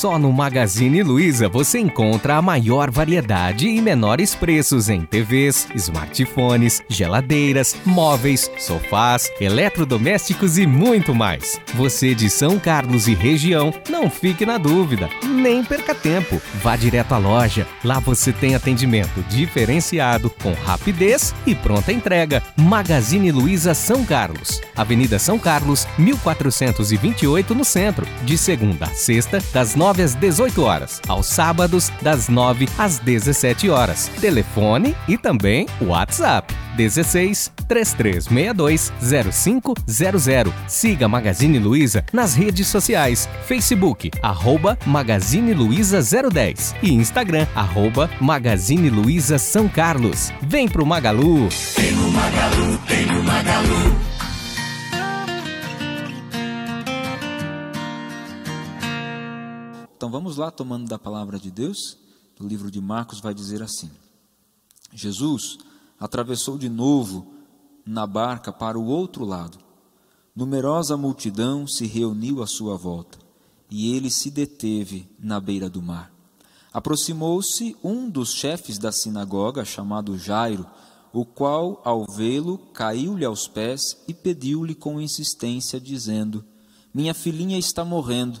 Só 0.00 0.18
no 0.18 0.32
Magazine 0.32 1.02
Luiza 1.02 1.46
você 1.46 1.78
encontra 1.78 2.36
a 2.36 2.40
maior 2.40 2.90
variedade 2.90 3.68
e 3.68 3.82
menores 3.82 4.34
preços 4.34 4.88
em 4.88 5.02
TVs, 5.02 5.68
smartphones, 5.74 6.82
geladeiras, 6.88 7.76
móveis, 7.84 8.50
sofás, 8.56 9.30
eletrodomésticos 9.38 10.56
e 10.56 10.66
muito 10.66 11.14
mais. 11.14 11.60
Você 11.74 12.14
de 12.14 12.30
São 12.30 12.58
Carlos 12.58 13.08
e 13.08 13.14
região, 13.14 13.74
não 13.90 14.08
fique 14.08 14.46
na 14.46 14.56
dúvida, 14.56 15.10
nem 15.22 15.62
perca 15.62 15.94
tempo. 15.94 16.40
Vá 16.62 16.76
direto 16.76 17.12
à 17.12 17.18
loja. 17.18 17.66
Lá 17.84 17.98
você 17.98 18.32
tem 18.32 18.54
atendimento 18.54 19.22
diferenciado, 19.28 20.30
com 20.30 20.54
rapidez 20.64 21.34
e 21.46 21.54
pronta 21.54 21.92
entrega. 21.92 22.42
Magazine 22.56 23.30
Luiza 23.30 23.74
São 23.74 24.02
Carlos, 24.02 24.62
Avenida 24.74 25.18
São 25.18 25.38
Carlos, 25.38 25.86
1428 25.98 27.54
no 27.54 27.66
centro, 27.66 28.06
de 28.22 28.38
segunda 28.38 28.86
a 28.86 28.94
sexta, 28.94 29.44
das 29.52 29.74
9 29.74 29.89
9 29.90 30.02
às 30.04 30.14
18 30.14 30.62
horas, 30.62 31.02
aos 31.08 31.26
sábados, 31.26 31.90
das 32.00 32.28
9 32.28 32.68
às 32.78 33.00
17 33.00 33.68
horas. 33.70 34.08
Telefone 34.20 34.94
e 35.08 35.18
também 35.18 35.66
WhatsApp 35.80 36.54
16 36.76 37.50
3362 37.66 38.92
0500. 39.32 40.52
Siga 40.68 41.08
Magazine 41.08 41.58
Luiza 41.58 42.04
nas 42.12 42.36
redes 42.36 42.68
sociais: 42.68 43.28
Facebook, 43.46 44.12
arroba 44.22 44.78
Magazine 44.86 45.52
Luiza 45.52 46.00
010 46.00 46.76
e 46.82 46.92
Instagram, 46.92 47.46
arroba 47.56 48.08
Magazine 48.20 48.90
Luiza 48.90 49.38
São 49.38 49.68
Carlos. 49.68 50.32
Vem 50.40 50.68
pro 50.68 50.86
Magalu! 50.86 51.48
Tem 51.74 51.90
no 51.92 52.10
Magalu, 52.12 52.78
tem 52.86 53.06
no 53.06 53.24
Magalu. 53.24 54.09
Vamos 60.10 60.36
lá, 60.36 60.50
tomando 60.50 60.88
da 60.88 60.98
palavra 60.98 61.38
de 61.38 61.50
Deus, 61.50 61.96
o 62.40 62.46
livro 62.46 62.70
de 62.70 62.80
Marcos 62.80 63.20
vai 63.20 63.32
dizer 63.32 63.62
assim: 63.62 63.90
Jesus 64.92 65.58
atravessou 65.98 66.58
de 66.58 66.68
novo 66.68 67.32
na 67.86 68.06
barca 68.06 68.52
para 68.52 68.78
o 68.78 68.86
outro 68.86 69.24
lado. 69.24 69.58
Numerosa 70.34 70.96
multidão 70.96 71.66
se 71.66 71.86
reuniu 71.86 72.42
à 72.42 72.46
sua 72.46 72.76
volta, 72.76 73.18
e 73.70 73.94
ele 73.94 74.10
se 74.10 74.30
deteve 74.30 75.08
na 75.18 75.38
beira 75.38 75.70
do 75.70 75.80
mar. 75.80 76.12
Aproximou-se 76.72 77.76
um 77.82 78.08
dos 78.08 78.32
chefes 78.32 78.78
da 78.78 78.90
sinagoga, 78.90 79.64
chamado 79.64 80.18
Jairo, 80.18 80.66
o 81.12 81.24
qual, 81.24 81.80
ao 81.84 82.04
vê-lo, 82.06 82.58
caiu-lhe 82.72 83.24
aos 83.24 83.46
pés 83.46 83.96
e 84.08 84.14
pediu-lhe 84.14 84.74
com 84.74 85.00
insistência, 85.00 85.80
dizendo: 85.80 86.44
Minha 86.92 87.14
filhinha 87.14 87.58
está 87.58 87.84
morrendo. 87.84 88.40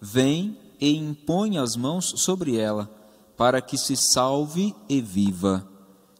Vem 0.00 0.63
e 0.80 0.96
impõe 0.96 1.58
as 1.58 1.76
mãos 1.76 2.12
sobre 2.16 2.56
ela, 2.56 2.90
para 3.36 3.60
que 3.60 3.76
se 3.76 3.96
salve 3.96 4.74
e 4.88 5.00
viva. 5.00 5.66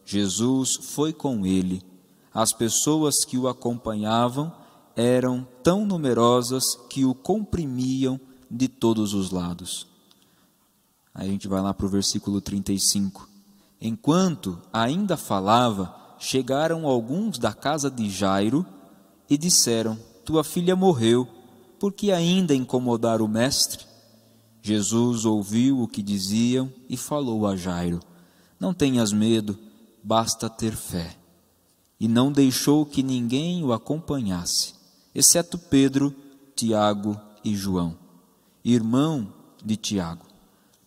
Jesus 0.04 0.76
foi 0.94 1.12
com 1.12 1.46
ele. 1.46 1.82
As 2.32 2.52
pessoas 2.52 3.24
que 3.24 3.38
o 3.38 3.48
acompanhavam 3.48 4.52
eram 4.96 5.46
tão 5.62 5.86
numerosas 5.86 6.62
que 6.90 7.04
o 7.04 7.14
comprimiam 7.14 8.20
de 8.50 8.68
todos 8.68 9.14
os 9.14 9.30
lados. 9.30 9.86
Aí 11.14 11.28
a 11.28 11.30
gente 11.30 11.48
vai 11.48 11.60
lá 11.60 11.72
para 11.72 11.86
o 11.86 11.88
versículo 11.88 12.40
35. 12.40 13.28
Enquanto 13.80 14.58
ainda 14.72 15.16
falava, 15.16 15.94
chegaram 16.18 16.86
alguns 16.86 17.38
da 17.38 17.52
casa 17.52 17.90
de 17.90 18.10
Jairo 18.10 18.66
e 19.28 19.36
disseram: 19.36 19.98
Tua 20.24 20.42
filha 20.42 20.74
morreu, 20.74 21.28
por 21.78 21.92
que 21.92 22.10
ainda 22.10 22.54
incomodar 22.54 23.20
o 23.20 23.28
mestre? 23.28 23.84
Jesus 24.66 25.26
ouviu 25.26 25.82
o 25.82 25.86
que 25.86 26.02
diziam 26.02 26.72
e 26.88 26.96
falou 26.96 27.46
a 27.46 27.54
Jairo: 27.54 28.00
Não 28.58 28.72
tenhas 28.72 29.12
medo, 29.12 29.58
basta 30.02 30.48
ter 30.48 30.74
fé. 30.74 31.14
E 32.00 32.08
não 32.08 32.32
deixou 32.32 32.86
que 32.86 33.02
ninguém 33.02 33.62
o 33.62 33.74
acompanhasse, 33.74 34.72
exceto 35.14 35.58
Pedro, 35.58 36.14
Tiago 36.56 37.20
e 37.44 37.54
João, 37.54 37.94
irmão 38.64 39.30
de 39.62 39.76
Tiago. 39.76 40.24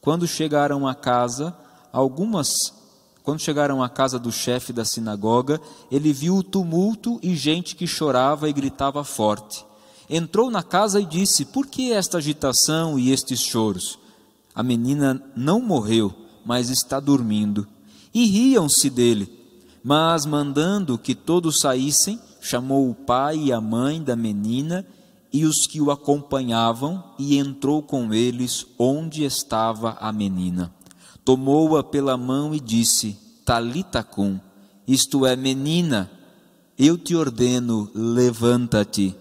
Quando 0.01 0.27
chegaram 0.27 0.87
à 0.87 0.95
casa, 0.95 1.55
algumas 1.93 2.49
quando 3.21 3.41
chegaram 3.41 3.83
à 3.83 3.89
casa 3.89 4.17
do 4.17 4.31
chefe 4.31 4.73
da 4.73 4.85
sinagoga, 4.85 5.61
ele 5.91 6.11
viu 6.11 6.37
o 6.37 6.43
tumulto 6.43 7.19
e 7.21 7.35
gente 7.35 7.75
que 7.75 7.85
chorava 7.85 8.49
e 8.49 8.53
gritava 8.53 9.03
forte 9.03 9.66
entrou 10.09 10.49
na 10.49 10.63
casa 10.63 10.99
e 10.99 11.05
disse: 11.05 11.45
Por 11.45 11.67
que 11.67 11.91
esta 11.91 12.17
agitação 12.17 12.97
e 12.97 13.11
estes 13.11 13.41
choros? 13.41 13.99
A 14.53 14.63
menina 14.63 15.21
não 15.35 15.61
morreu, 15.61 16.13
mas 16.45 16.69
está 16.69 16.99
dormindo. 16.99 17.67
E 18.13 18.25
riam-se 18.25 18.89
dele. 18.89 19.31
Mas, 19.83 20.25
mandando 20.25 20.97
que 20.97 21.13
todos 21.13 21.59
saíssem, 21.59 22.19
chamou 22.41 22.89
o 22.89 22.95
pai 22.95 23.37
e 23.37 23.53
a 23.53 23.61
mãe 23.61 24.01
da 24.01 24.15
menina 24.15 24.85
e 25.31 25.45
os 25.45 25.67
que 25.67 25.79
o 25.79 25.91
acompanhavam 25.91 27.03
e 27.19 27.37
entrou 27.37 27.81
com 27.83 28.13
eles 28.13 28.65
onde 28.77 29.23
estava 29.23 29.97
a 29.99 30.11
menina. 30.11 30.73
Tomou-a 31.23 31.83
pela 31.83 32.17
mão 32.17 32.55
e 32.55 32.59
disse: 32.59 33.17
Talita 33.45 34.01
cum, 34.01 34.39
isto 34.87 35.25
é, 35.25 35.35
menina, 35.35 36.09
eu 36.77 36.97
te 36.97 37.15
ordeno, 37.15 37.91
levanta-te. 37.93 39.15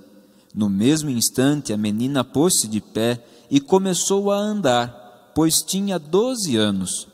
No 0.57 0.71
mesmo 0.71 1.11
instante, 1.11 1.71
a 1.71 1.77
menina 1.77 2.25
pôs-se 2.25 2.67
de 2.67 2.81
pé 2.81 3.23
e 3.51 3.61
começou 3.61 4.33
a 4.33 4.39
andar, 4.39 5.33
pois 5.35 5.61
tinha 5.61 5.99
doze 5.99 6.57
anos. 6.57 7.07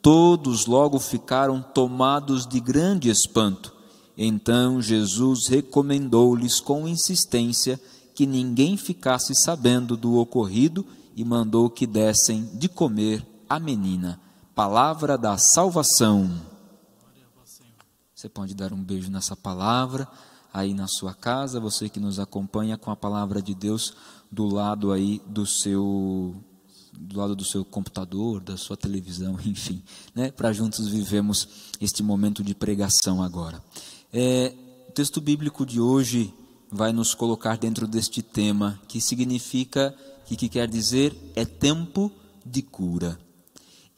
Todos 0.00 0.64
logo 0.64 0.98
ficaram 0.98 1.60
tomados 1.60 2.46
de 2.46 2.58
grande 2.58 3.10
espanto. 3.10 3.70
Então 4.16 4.80
Jesus 4.80 5.46
recomendou-lhes 5.46 6.58
com 6.58 6.88
insistência 6.88 7.78
que 8.14 8.24
ninguém 8.24 8.78
ficasse 8.78 9.34
sabendo 9.34 9.94
do 9.94 10.16
ocorrido 10.16 10.86
e 11.14 11.22
mandou 11.22 11.68
que 11.68 11.86
dessem 11.86 12.48
de 12.54 12.66
comer 12.66 13.22
a 13.46 13.60
menina. 13.60 14.18
Palavra 14.54 15.18
da 15.18 15.36
salvação. 15.36 16.30
Você 18.14 18.30
pode 18.30 18.54
dar 18.54 18.72
um 18.72 18.82
beijo 18.82 19.10
nessa 19.10 19.36
palavra 19.36 20.08
aí 20.56 20.72
na 20.72 20.86
sua 20.88 21.12
casa, 21.12 21.60
você 21.60 21.86
que 21.86 22.00
nos 22.00 22.18
acompanha 22.18 22.78
com 22.78 22.90
a 22.90 22.96
palavra 22.96 23.42
de 23.42 23.54
Deus 23.54 23.92
do 24.32 24.46
lado 24.46 24.90
aí 24.90 25.20
do 25.26 25.44
seu 25.44 26.34
do 26.98 27.18
lado 27.18 27.36
do 27.36 27.44
seu 27.44 27.62
computador, 27.62 28.40
da 28.40 28.56
sua 28.56 28.74
televisão, 28.74 29.38
enfim, 29.44 29.82
né? 30.14 30.30
Para 30.30 30.54
juntos 30.54 30.88
vivemos 30.88 31.46
este 31.78 32.02
momento 32.02 32.42
de 32.42 32.54
pregação 32.54 33.22
agora. 33.22 33.62
É, 34.10 34.54
o 34.88 34.92
texto 34.92 35.20
bíblico 35.20 35.66
de 35.66 35.78
hoje 35.78 36.32
vai 36.72 36.90
nos 36.90 37.14
colocar 37.14 37.58
dentro 37.58 37.86
deste 37.86 38.22
tema 38.22 38.80
que 38.88 38.98
significa 38.98 39.94
que, 40.24 40.36
que 40.36 40.48
quer 40.48 40.66
dizer 40.66 41.14
é 41.36 41.44
tempo 41.44 42.10
de 42.46 42.62
cura. 42.62 43.18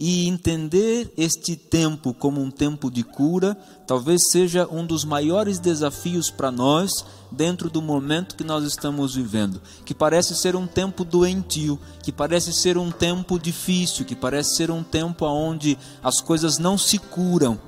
E 0.01 0.29
entender 0.29 1.13
este 1.17 1.57
tempo 1.57 2.15
como 2.15 2.41
um 2.41 2.53
tempo 2.53 2.89
de 2.89 3.03
cura, 3.03 3.57
talvez 3.85 4.29
seja 4.31 4.69
um 4.71 4.87
dos 4.87 5.05
maiores 5.05 5.59
desafios 5.59 6.31
para 6.31 6.53
nós 6.53 7.05
dentro 7.33 7.69
do 7.69 7.83
momento 7.83 8.37
que 8.37 8.45
nós 8.45 8.63
estamos 8.65 9.17
vivendo, 9.17 9.61
que 9.85 9.93
parece 9.93 10.37
ser 10.37 10.55
um 10.55 10.69
tempo 10.69 11.05
doentio, 11.05 11.81
que 12.01 12.13
parece 12.13 12.53
ser 12.53 12.79
um 12.79 12.93
tempo 12.93 13.41
difícil, 13.41 14.05
que 14.05 14.15
parece 14.15 14.55
ser 14.55 14.71
um 14.71 14.85
tempo 14.85 15.27
onde 15.27 15.77
as 16.01 16.21
coisas 16.21 16.59
não 16.59 16.79
se 16.79 16.99
curam. 16.99 17.59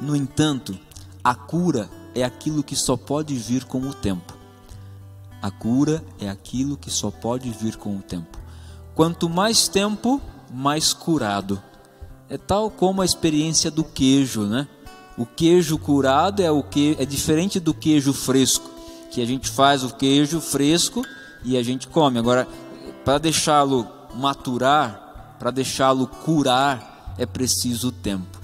No 0.00 0.16
entanto, 0.16 0.78
a 1.22 1.34
cura 1.34 1.90
é 2.14 2.24
aquilo 2.24 2.62
que 2.62 2.74
só 2.74 2.96
pode 2.96 3.34
vir 3.34 3.64
com 3.64 3.82
o 3.82 3.92
tempo. 3.92 4.34
A 5.42 5.50
cura 5.50 6.02
é 6.18 6.26
aquilo 6.26 6.74
que 6.74 6.90
só 6.90 7.10
pode 7.10 7.50
vir 7.50 7.76
com 7.76 7.98
o 7.98 8.00
tempo. 8.00 8.38
Quanto 8.94 9.28
mais 9.28 9.68
tempo, 9.68 10.22
mais 10.54 10.92
curado. 10.92 11.60
É 12.28 12.38
tal 12.38 12.70
como 12.70 13.02
a 13.02 13.04
experiência 13.04 13.70
do 13.70 13.82
queijo, 13.82 14.42
né? 14.42 14.68
O 15.18 15.26
queijo 15.26 15.76
curado 15.76 16.40
é 16.40 16.50
o 16.50 16.62
que 16.62 16.96
é 16.98 17.04
diferente 17.04 17.58
do 17.58 17.74
queijo 17.74 18.12
fresco, 18.12 18.70
que 19.10 19.20
a 19.20 19.26
gente 19.26 19.50
faz 19.50 19.82
o 19.82 19.90
queijo 19.94 20.40
fresco 20.40 21.04
e 21.44 21.56
a 21.56 21.62
gente 21.62 21.88
come. 21.88 22.18
Agora, 22.18 22.46
para 23.04 23.18
deixá-lo 23.18 23.86
maturar, 24.14 25.36
para 25.38 25.50
deixá-lo 25.50 26.06
curar, 26.06 27.14
é 27.18 27.26
preciso 27.26 27.90
tempo. 27.90 28.38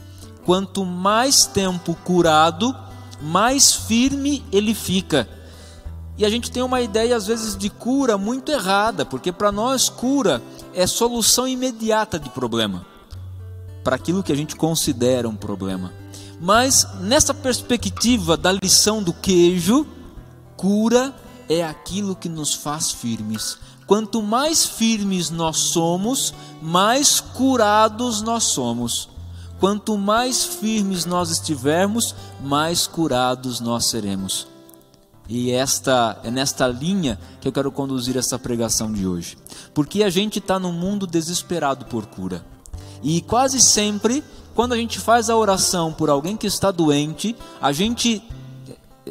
Quanto 0.44 0.84
mais 0.84 1.46
tempo 1.46 1.94
curado, 2.04 2.76
mais 3.22 3.72
firme 3.72 4.44
ele 4.50 4.74
fica. 4.74 5.28
E 6.18 6.24
a 6.24 6.28
gente 6.28 6.50
tem 6.50 6.62
uma 6.62 6.80
ideia, 6.80 7.16
às 7.16 7.26
vezes, 7.26 7.56
de 7.56 7.70
cura 7.70 8.18
muito 8.18 8.52
errada, 8.52 9.06
porque 9.06 9.32
para 9.32 9.50
nós, 9.50 9.88
cura 9.88 10.42
é 10.74 10.86
solução 10.86 11.46
imediata 11.46 12.18
de 12.18 12.30
problema, 12.30 12.86
para 13.82 13.96
aquilo 13.96 14.22
que 14.22 14.32
a 14.32 14.36
gente 14.36 14.56
considera 14.56 15.28
um 15.28 15.36
problema. 15.36 15.92
Mas, 16.40 16.86
nessa 17.00 17.34
perspectiva 17.34 18.36
da 18.36 18.52
lição 18.52 19.02
do 19.02 19.12
queijo, 19.12 19.86
cura 20.56 21.14
é 21.48 21.64
aquilo 21.64 22.16
que 22.16 22.28
nos 22.28 22.54
faz 22.54 22.92
firmes. 22.92 23.58
Quanto 23.86 24.22
mais 24.22 24.64
firmes 24.64 25.30
nós 25.30 25.56
somos, 25.56 26.32
mais 26.62 27.20
curados 27.20 28.22
nós 28.22 28.44
somos. 28.44 29.08
Quanto 29.58 29.98
mais 29.98 30.44
firmes 30.44 31.04
nós 31.04 31.30
estivermos, 31.30 32.14
mais 32.40 32.86
curados 32.86 33.60
nós 33.60 33.86
seremos. 33.86 34.46
E 35.30 35.52
esta 35.52 36.18
é 36.24 36.30
nesta 36.30 36.66
linha 36.66 37.16
que 37.40 37.46
eu 37.46 37.52
quero 37.52 37.70
conduzir 37.70 38.16
essa 38.16 38.36
pregação 38.36 38.92
de 38.92 39.06
hoje. 39.06 39.38
Porque 39.72 40.02
a 40.02 40.10
gente 40.10 40.40
está 40.40 40.58
num 40.58 40.72
mundo 40.72 41.06
desesperado 41.06 41.84
por 41.84 42.04
cura. 42.06 42.44
E 43.00 43.20
quase 43.20 43.60
sempre, 43.60 44.24
quando 44.56 44.72
a 44.72 44.76
gente 44.76 44.98
faz 44.98 45.30
a 45.30 45.36
oração 45.36 45.92
por 45.92 46.10
alguém 46.10 46.36
que 46.36 46.48
está 46.48 46.72
doente, 46.72 47.36
a 47.62 47.70
gente. 47.70 48.20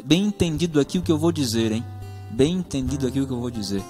Bem 0.04 0.26
entendido 0.26 0.82
aqui 0.82 1.00
o 1.00 1.02
que 1.02 1.12
eu 1.12 1.18
vou 1.18 1.32
dizer, 1.32 1.72
hein? 1.72 1.86
Bem 2.32 2.56
entendido 2.56 3.08
aqui 3.08 3.22
o 3.22 3.26
que 3.26 3.34
eu 3.34 3.40
vou 3.40 3.50
dizer. 3.50 3.82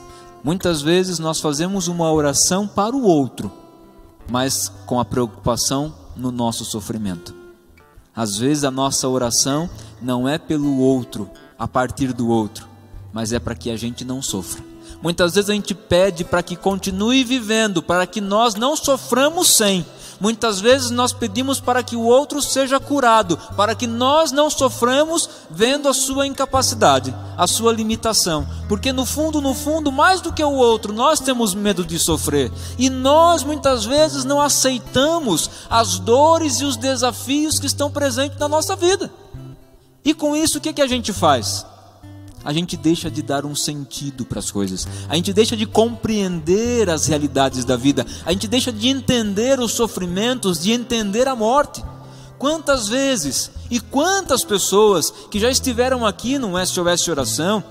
Muitas 0.43 0.83
vezes 0.83 1.17
nós 1.17 1.39
fazemos 1.39 1.87
uma 1.87 2.11
oração 2.11 2.67
para 2.67 2.95
o 2.95 3.03
outro, 3.03 3.51
mas 4.29 4.69
com 4.85 4.99
a 4.99 5.05
preocupação 5.05 5.93
no 6.15 6.31
nosso 6.31 6.63
sofrimento. 6.63 7.33
Às 8.15 8.37
vezes 8.37 8.63
a 8.63 8.71
nossa 8.71 9.07
oração 9.07 9.69
não 10.01 10.27
é 10.27 10.37
pelo 10.37 10.77
outro, 10.77 11.29
a 11.59 11.67
partir 11.67 12.13
do 12.13 12.29
outro, 12.29 12.65
mas 13.13 13.33
é 13.33 13.39
para 13.39 13.53
que 13.53 13.69
a 13.69 13.75
gente 13.75 14.05
não 14.05 14.21
sofra. 14.21 14.63
Muitas 15.01 15.35
vezes 15.35 15.49
a 15.49 15.53
gente 15.53 15.73
pede 15.73 16.23
para 16.23 16.41
que 16.41 16.55
continue 16.55 17.23
vivendo, 17.23 17.81
para 17.81 18.07
que 18.07 18.19
nós 18.19 18.55
não 18.55 18.75
soframos 18.75 19.55
sem. 19.55 19.85
Muitas 20.19 20.59
vezes 20.59 20.91
nós 20.91 21.13
pedimos 21.13 21.61
para 21.61 21.81
que 21.81 21.95
o 21.95 22.01
outro 22.01 22.41
seja 22.41 22.77
curado, 22.77 23.37
para 23.55 23.73
que 23.73 23.87
nós 23.87 24.33
não 24.33 24.49
soframos 24.49 25.29
vendo 25.49 25.87
a 25.87 25.93
sua 25.93 26.27
incapacidade, 26.27 27.15
a 27.37 27.47
sua 27.47 27.71
limitação. 27.71 28.45
Porque 28.67 28.91
no 28.91 29.05
fundo, 29.05 29.39
no 29.39 29.53
fundo, 29.53 29.89
mais 29.89 30.19
do 30.19 30.33
que 30.33 30.43
o 30.43 30.55
outro, 30.55 30.91
nós 30.91 31.21
temos 31.21 31.55
medo 31.55 31.85
de 31.85 31.97
sofrer. 31.97 32.51
E 32.77 32.89
nós 32.89 33.45
muitas 33.45 33.85
vezes 33.85 34.25
não 34.25 34.41
aceitamos 34.41 35.49
as 35.69 35.97
dores 35.99 36.59
e 36.59 36.65
os 36.65 36.75
desafios 36.75 37.57
que 37.57 37.67
estão 37.67 37.89
presentes 37.89 38.37
na 38.37 38.49
nossa 38.49 38.75
vida. 38.75 39.09
E 40.09 40.13
com 40.15 40.35
isso, 40.35 40.57
o 40.57 40.61
que, 40.61 40.73
que 40.73 40.81
a 40.81 40.87
gente 40.87 41.13
faz? 41.13 41.63
A 42.43 42.51
gente 42.51 42.75
deixa 42.75 43.11
de 43.11 43.21
dar 43.21 43.45
um 43.45 43.53
sentido 43.53 44.25
para 44.25 44.39
as 44.39 44.49
coisas, 44.49 44.87
a 45.07 45.15
gente 45.15 45.31
deixa 45.31 45.55
de 45.55 45.67
compreender 45.67 46.89
as 46.89 47.05
realidades 47.05 47.63
da 47.63 47.77
vida, 47.77 48.03
a 48.25 48.31
gente 48.31 48.47
deixa 48.47 48.71
de 48.71 48.87
entender 48.87 49.59
os 49.59 49.71
sofrimentos, 49.71 50.63
de 50.63 50.71
entender 50.71 51.27
a 51.27 51.35
morte. 51.35 51.85
Quantas 52.39 52.87
vezes 52.87 53.51
e 53.69 53.79
quantas 53.79 54.43
pessoas 54.43 55.13
que 55.29 55.39
já 55.39 55.51
estiveram 55.51 56.03
aqui 56.03 56.39
no 56.39 56.57
SOS 56.65 57.07
Oração, 57.07 57.63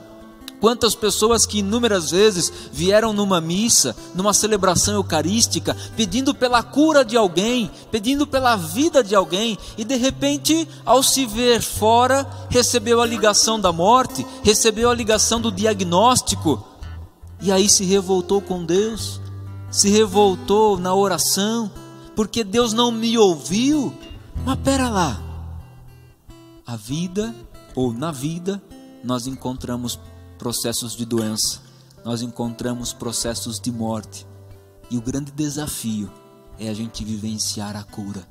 Quantas 0.60 0.94
pessoas 0.94 1.46
que 1.46 1.58
inúmeras 1.58 2.10
vezes 2.10 2.52
vieram 2.72 3.12
numa 3.12 3.40
missa, 3.40 3.94
numa 4.14 4.34
celebração 4.34 4.94
eucarística, 4.94 5.76
pedindo 5.96 6.34
pela 6.34 6.62
cura 6.62 7.04
de 7.04 7.16
alguém, 7.16 7.70
pedindo 7.92 8.26
pela 8.26 8.56
vida 8.56 9.02
de 9.02 9.14
alguém, 9.14 9.56
e 9.76 9.84
de 9.84 9.96
repente, 9.96 10.66
ao 10.84 11.02
se 11.02 11.24
ver 11.26 11.62
fora, 11.62 12.28
recebeu 12.50 13.00
a 13.00 13.06
ligação 13.06 13.60
da 13.60 13.72
morte, 13.72 14.26
recebeu 14.42 14.90
a 14.90 14.94
ligação 14.94 15.40
do 15.40 15.52
diagnóstico, 15.52 16.66
e 17.40 17.52
aí 17.52 17.68
se 17.68 17.84
revoltou 17.84 18.40
com 18.40 18.64
Deus, 18.64 19.20
se 19.70 19.88
revoltou 19.88 20.76
na 20.76 20.92
oração, 20.92 21.70
porque 22.16 22.42
Deus 22.42 22.72
não 22.72 22.90
me 22.90 23.16
ouviu. 23.16 23.94
Mas 24.44 24.58
pera 24.58 24.88
lá, 24.88 25.22
a 26.66 26.74
vida, 26.74 27.32
ou 27.76 27.92
na 27.92 28.10
vida, 28.10 28.60
nós 29.04 29.28
encontramos 29.28 30.00
processos 30.38 30.96
de 30.96 31.04
doença, 31.04 31.60
nós 32.04 32.22
encontramos 32.22 32.92
processos 32.92 33.60
de 33.60 33.70
morte. 33.70 34.26
E 34.90 34.96
o 34.96 35.02
grande 35.02 35.30
desafio 35.32 36.10
é 36.58 36.68
a 36.68 36.74
gente 36.74 37.04
vivenciar 37.04 37.76
a 37.76 37.82
cura, 37.82 38.26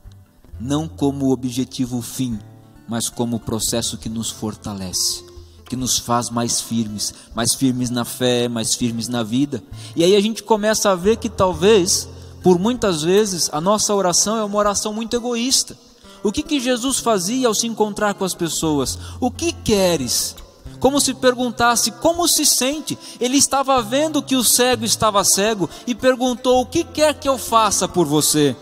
não 0.59 0.87
como 0.87 1.31
objetivo 1.31 2.01
fim, 2.01 2.39
mas 2.87 3.09
como 3.09 3.39
processo 3.39 3.97
que 3.97 4.09
nos 4.09 4.31
fortalece, 4.31 5.23
que 5.65 5.75
nos 5.75 5.99
faz 5.99 6.29
mais 6.29 6.61
firmes, 6.61 7.13
mais 7.35 7.53
firmes 7.53 7.89
na 7.89 8.05
fé, 8.05 8.47
mais 8.47 8.73
firmes 8.73 9.07
na 9.07 9.21
vida. 9.21 9.61
E 9.95 10.03
aí 10.03 10.15
a 10.15 10.21
gente 10.21 10.41
começa 10.41 10.89
a 10.89 10.95
ver 10.95 11.17
que 11.17 11.29
talvez, 11.29 12.07
por 12.41 12.57
muitas 12.57 13.03
vezes, 13.03 13.49
a 13.51 13.61
nossa 13.61 13.93
oração 13.93 14.37
é 14.37 14.43
uma 14.43 14.57
oração 14.57 14.93
muito 14.93 15.15
egoísta. 15.15 15.77
O 16.23 16.31
que, 16.31 16.41
que 16.41 16.59
Jesus 16.59 16.97
fazia 16.99 17.47
ao 17.47 17.53
se 17.53 17.67
encontrar 17.67 18.15
com 18.15 18.25
as 18.25 18.33
pessoas? 18.33 18.97
O 19.19 19.29
que 19.29 19.51
queres? 19.51 20.35
Como 20.79 20.99
se 21.01 21.13
perguntasse 21.13 21.91
como 21.91 22.27
se 22.27 22.45
sente. 22.45 22.97
Ele 23.19 23.37
estava 23.37 23.81
vendo 23.81 24.21
que 24.21 24.35
o 24.35 24.43
cego 24.43 24.85
estava 24.85 25.23
cego 25.23 25.69
e 25.85 25.95
perguntou: 25.95 26.61
O 26.61 26.65
que 26.65 26.83
quer 26.83 27.13
que 27.13 27.27
eu 27.27 27.37
faça 27.37 27.87
por 27.87 28.05
você? 28.05 28.55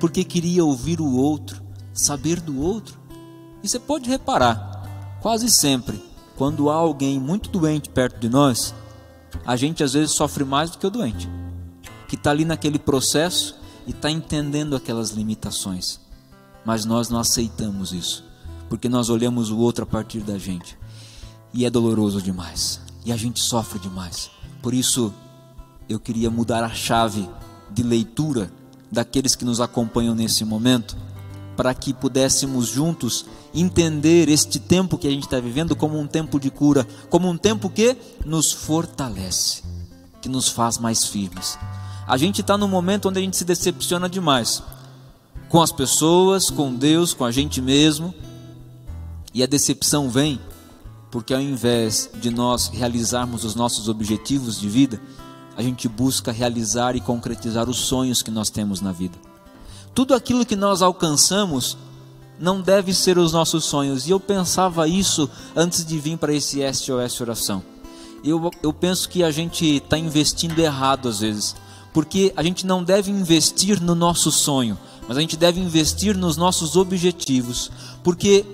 Porque 0.00 0.24
queria 0.24 0.64
ouvir 0.64 1.00
o 1.00 1.16
outro, 1.16 1.62
saber 1.94 2.40
do 2.40 2.60
outro. 2.60 2.98
E 3.62 3.68
você 3.68 3.78
pode 3.78 4.08
reparar, 4.08 5.18
quase 5.20 5.50
sempre, 5.50 6.02
quando 6.36 6.70
há 6.70 6.74
alguém 6.74 7.18
muito 7.18 7.48
doente 7.48 7.88
perto 7.88 8.18
de 8.20 8.28
nós, 8.28 8.74
a 9.44 9.56
gente 9.56 9.82
às 9.82 9.94
vezes 9.94 10.14
sofre 10.14 10.44
mais 10.44 10.70
do 10.70 10.78
que 10.78 10.86
o 10.86 10.90
doente, 10.90 11.28
que 12.08 12.14
está 12.14 12.30
ali 12.30 12.44
naquele 12.44 12.78
processo 12.78 13.56
e 13.86 13.90
está 13.90 14.10
entendendo 14.10 14.76
aquelas 14.76 15.10
limitações. 15.10 15.98
Mas 16.64 16.84
nós 16.84 17.08
não 17.08 17.18
aceitamos 17.18 17.92
isso, 17.92 18.24
porque 18.68 18.88
nós 18.88 19.08
olhamos 19.08 19.50
o 19.50 19.58
outro 19.58 19.84
a 19.84 19.86
partir 19.86 20.20
da 20.20 20.38
gente 20.38 20.78
e 21.56 21.64
é 21.64 21.70
doloroso 21.70 22.20
demais. 22.20 22.80
E 23.04 23.10
a 23.10 23.16
gente 23.16 23.40
sofre 23.40 23.78
demais. 23.78 24.30
Por 24.62 24.74
isso, 24.74 25.12
eu 25.88 25.98
queria 25.98 26.30
mudar 26.30 26.62
a 26.62 26.68
chave 26.68 27.28
de 27.70 27.82
leitura 27.82 28.52
daqueles 28.92 29.34
que 29.34 29.44
nos 29.44 29.60
acompanham 29.60 30.14
nesse 30.14 30.44
momento, 30.44 30.96
para 31.56 31.72
que 31.72 31.94
pudéssemos 31.94 32.68
juntos 32.68 33.24
entender 33.54 34.28
este 34.28 34.58
tempo 34.58 34.98
que 34.98 35.08
a 35.08 35.10
gente 35.10 35.24
está 35.24 35.40
vivendo 35.40 35.74
como 35.74 35.98
um 35.98 36.06
tempo 36.06 36.38
de 36.38 36.50
cura, 36.50 36.86
como 37.08 37.28
um 37.28 37.38
tempo 37.38 37.70
que 37.70 37.96
nos 38.24 38.52
fortalece, 38.52 39.62
que 40.20 40.28
nos 40.28 40.48
faz 40.48 40.76
mais 40.76 41.06
firmes. 41.06 41.58
A 42.06 42.18
gente 42.18 42.42
está 42.42 42.58
num 42.58 42.68
momento 42.68 43.08
onde 43.08 43.18
a 43.18 43.22
gente 43.22 43.36
se 43.36 43.44
decepciona 43.44 44.08
demais 44.08 44.62
com 45.48 45.62
as 45.62 45.72
pessoas, 45.72 46.50
com 46.50 46.74
Deus, 46.74 47.14
com 47.14 47.24
a 47.24 47.32
gente 47.32 47.62
mesmo, 47.62 48.14
e 49.32 49.42
a 49.42 49.46
decepção 49.46 50.10
vem 50.10 50.38
porque 51.10 51.32
ao 51.32 51.40
invés 51.40 52.10
de 52.20 52.30
nós 52.30 52.68
realizarmos 52.68 53.44
os 53.44 53.54
nossos 53.54 53.88
objetivos 53.88 54.60
de 54.60 54.68
vida, 54.68 55.00
a 55.56 55.62
gente 55.62 55.88
busca 55.88 56.32
realizar 56.32 56.96
e 56.96 57.00
concretizar 57.00 57.68
os 57.68 57.78
sonhos 57.78 58.22
que 58.22 58.30
nós 58.30 58.50
temos 58.50 58.80
na 58.80 58.92
vida. 58.92 59.18
Tudo 59.94 60.14
aquilo 60.14 60.44
que 60.44 60.56
nós 60.56 60.82
alcançamos 60.82 61.78
não 62.38 62.60
deve 62.60 62.92
ser 62.92 63.18
os 63.18 63.32
nossos 63.32 63.64
sonhos. 63.64 64.06
E 64.06 64.10
eu 64.10 64.20
pensava 64.20 64.86
isso 64.86 65.28
antes 65.54 65.84
de 65.84 65.98
vir 65.98 66.18
para 66.18 66.34
esse 66.34 66.60
SOS 66.72 67.20
Oração. 67.20 67.62
Eu, 68.22 68.50
eu 68.62 68.72
penso 68.72 69.08
que 69.08 69.22
a 69.22 69.30
gente 69.30 69.76
está 69.76 69.96
investindo 69.96 70.58
errado 70.58 71.08
às 71.08 71.20
vezes, 71.20 71.54
porque 71.92 72.32
a 72.36 72.42
gente 72.42 72.66
não 72.66 72.82
deve 72.82 73.10
investir 73.10 73.80
no 73.80 73.94
nosso 73.94 74.30
sonho, 74.30 74.76
mas 75.06 75.16
a 75.16 75.20
gente 75.20 75.36
deve 75.36 75.60
investir 75.60 76.16
nos 76.16 76.36
nossos 76.36 76.76
objetivos, 76.76 77.70
porque 78.02 78.44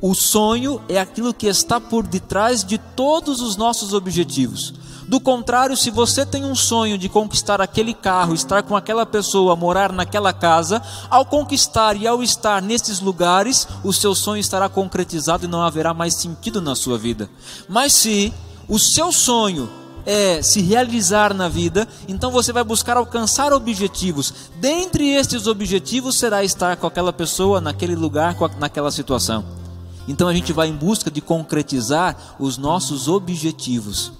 o 0.00 0.14
sonho 0.14 0.80
é 0.88 0.98
aquilo 0.98 1.34
que 1.34 1.46
está 1.46 1.78
por 1.78 2.06
detrás 2.06 2.64
de 2.64 2.78
todos 2.78 3.40
os 3.40 3.56
nossos 3.56 3.92
objetivos. 3.92 4.72
Do 5.06 5.20
contrário, 5.20 5.76
se 5.76 5.90
você 5.90 6.24
tem 6.24 6.44
um 6.44 6.54
sonho 6.54 6.96
de 6.96 7.08
conquistar 7.08 7.60
aquele 7.60 7.92
carro, 7.92 8.32
estar 8.32 8.62
com 8.62 8.76
aquela 8.76 9.04
pessoa, 9.04 9.56
morar 9.56 9.92
naquela 9.92 10.32
casa, 10.32 10.80
ao 11.10 11.26
conquistar 11.26 11.96
e 11.96 12.06
ao 12.06 12.22
estar 12.22 12.62
nesses 12.62 13.00
lugares, 13.00 13.66
o 13.82 13.92
seu 13.92 14.14
sonho 14.14 14.40
estará 14.40 14.68
concretizado 14.68 15.44
e 15.44 15.48
não 15.48 15.62
haverá 15.62 15.92
mais 15.92 16.14
sentido 16.14 16.62
na 16.62 16.76
sua 16.76 16.96
vida. 16.96 17.28
Mas 17.68 17.92
se 17.92 18.32
o 18.68 18.78
seu 18.78 19.10
sonho 19.10 19.68
é 20.06 20.40
se 20.42 20.62
realizar 20.62 21.34
na 21.34 21.48
vida, 21.48 21.86
então 22.08 22.30
você 22.30 22.52
vai 22.52 22.64
buscar 22.64 22.96
alcançar 22.96 23.52
objetivos. 23.52 24.32
Dentre 24.60 25.10
estes 25.10 25.46
objetivos 25.46 26.16
será 26.16 26.42
estar 26.44 26.76
com 26.76 26.86
aquela 26.86 27.12
pessoa, 27.12 27.60
naquele 27.60 27.96
lugar, 27.96 28.36
naquela 28.58 28.90
situação. 28.92 29.59
Então 30.10 30.26
a 30.26 30.34
gente 30.34 30.52
vai 30.52 30.66
em 30.66 30.74
busca 30.74 31.08
de 31.08 31.20
concretizar 31.20 32.34
os 32.40 32.58
nossos 32.58 33.06
objetivos 33.06 34.10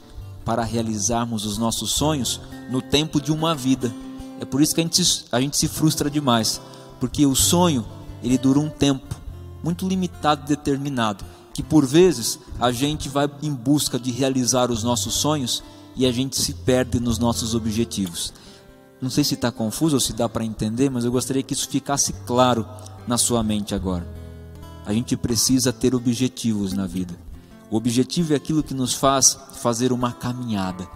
para 0.44 0.62
realizarmos 0.62 1.44
os 1.44 1.58
nossos 1.58 1.90
sonhos 1.90 2.40
no 2.70 2.80
tempo 2.80 3.20
de 3.20 3.32
uma 3.32 3.56
vida. 3.56 3.92
É 4.38 4.44
por 4.44 4.62
isso 4.62 4.72
que 4.72 4.80
a 4.80 4.84
gente, 4.84 5.24
a 5.32 5.40
gente 5.40 5.56
se 5.56 5.66
frustra 5.66 6.08
demais, 6.08 6.60
porque 7.00 7.26
o 7.26 7.34
sonho 7.34 7.84
ele 8.22 8.38
dura 8.38 8.60
um 8.60 8.68
tempo 8.68 9.16
muito 9.64 9.84
limitado, 9.84 10.46
determinado, 10.46 11.24
que 11.52 11.60
que 11.60 11.64
por 11.64 11.84
vezes 11.84 12.38
a 12.60 12.70
gente 12.70 13.08
vai 13.08 13.28
em 13.42 13.52
busca 13.52 13.98
de 13.98 14.12
realizar 14.12 14.70
os 14.70 14.84
nossos 14.84 15.14
sonhos 15.14 15.60
e 15.96 16.06
a 16.06 16.12
gente 16.12 16.40
se 16.40 16.54
perde 16.54 17.00
nos 17.00 17.18
nossos 17.18 17.52
objetivos. 17.52 18.32
Não 19.02 19.10
sei 19.10 19.24
se 19.24 19.34
está 19.34 19.50
confuso 19.50 19.96
ou 19.96 20.00
se 20.00 20.12
dá 20.12 20.28
para 20.28 20.44
entender, 20.44 20.88
mas 20.88 21.04
eu 21.04 21.10
gostaria 21.10 21.42
que 21.42 21.52
isso 21.52 21.68
ficasse 21.68 22.12
claro 22.26 22.64
na 23.08 23.18
sua 23.18 23.42
mente 23.42 23.74
agora. 23.74 24.19
A 24.84 24.92
gente 24.92 25.16
precisa 25.16 25.72
ter 25.72 25.94
objetivos 25.94 26.72
na 26.72 26.86
vida. 26.86 27.18
O 27.70 27.76
objetivo 27.76 28.32
é 28.32 28.36
aquilo 28.36 28.62
que 28.62 28.74
nos 28.74 28.94
faz 28.94 29.38
fazer 29.54 29.92
uma 29.92 30.12
caminhada. 30.12 30.88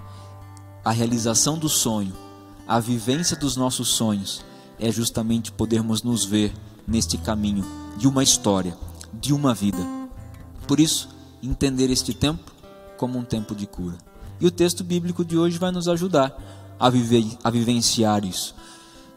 A 0.85 0.91
realização 0.91 1.57
do 1.57 1.69
sonho, 1.69 2.13
a 2.67 2.81
vivência 2.81 3.37
dos 3.37 3.57
nossos 3.57 3.89
sonhos, 3.89 4.45
é 4.79 4.91
justamente 4.91 5.53
podermos 5.53 6.03
nos 6.03 6.25
ver 6.25 6.53
neste 6.87 7.17
caminho 7.17 7.65
de 7.97 8.09
uma 8.09 8.23
história, 8.23 8.77
de 9.13 9.33
uma 9.33 9.55
vida. 9.55 9.79
Por 10.67 10.81
isso, 10.81 11.09
entender 11.43 11.91
este 11.91 12.13
tempo 12.13 12.53
como 12.97 13.19
um 13.19 13.25
tempo 13.25 13.55
de 13.55 13.67
cura. 13.67 13.99
E 14.41 14.47
o 14.47 14.51
texto 14.51 14.83
bíblico 14.83 15.25
de 15.25 15.39
hoje 15.39 15.59
vai 15.59 15.71
nos 15.71 15.89
ajudar 15.89 16.37
a, 16.79 16.91
viver, 16.91 17.25
a 17.43 17.51
vivenciar 17.51 18.25
isso. 18.25 18.55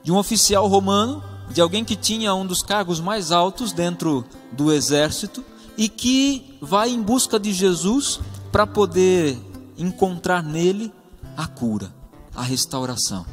De 0.04 0.12
um 0.12 0.18
oficial 0.18 0.68
romano, 0.68 1.24
de 1.50 1.62
alguém 1.62 1.84
que 1.84 1.96
tinha 1.96 2.34
um 2.34 2.46
dos 2.46 2.62
cargos 2.62 3.00
mais 3.00 3.32
altos 3.32 3.72
dentro 3.72 4.26
do 4.52 4.72
exército 4.72 5.44
e 5.78 5.88
que 5.88 6.58
vai 6.62 6.90
em 6.90 7.02
busca 7.02 7.40
de 7.40 7.54
Jesus 7.54 8.20
para 8.52 8.66
poder 8.66 9.38
encontrar 9.78 10.44
nele 10.44 10.92
a 11.36 11.48
cura, 11.48 11.94
a 12.36 12.42
restauração. 12.42 13.26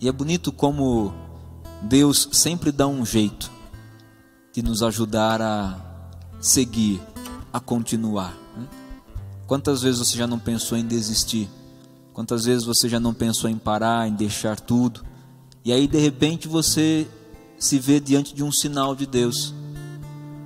E 0.00 0.08
é 0.08 0.12
bonito 0.12 0.50
como 0.50 1.12
Deus 1.82 2.28
sempre 2.32 2.72
dá 2.72 2.86
um 2.86 3.04
jeito 3.04 3.50
de 4.52 4.62
nos 4.62 4.82
ajudar 4.82 5.42
a 5.42 5.76
seguir, 6.40 7.00
a 7.52 7.60
continuar. 7.60 8.34
Né? 8.56 8.66
Quantas 9.46 9.82
vezes 9.82 9.98
você 9.98 10.16
já 10.16 10.26
não 10.26 10.38
pensou 10.38 10.78
em 10.78 10.86
desistir? 10.86 11.48
Quantas 12.12 12.44
vezes 12.44 12.64
você 12.64 12.88
já 12.88 12.98
não 12.98 13.14
pensou 13.14 13.48
em 13.48 13.58
parar, 13.58 14.08
em 14.08 14.14
deixar 14.14 14.58
tudo? 14.58 15.04
E 15.64 15.72
aí 15.72 15.86
de 15.86 15.98
repente 15.98 16.48
você 16.48 17.06
se 17.58 17.78
vê 17.78 18.00
diante 18.00 18.34
de 18.34 18.42
um 18.42 18.52
sinal 18.52 18.94
de 18.94 19.06
Deus. 19.06 19.54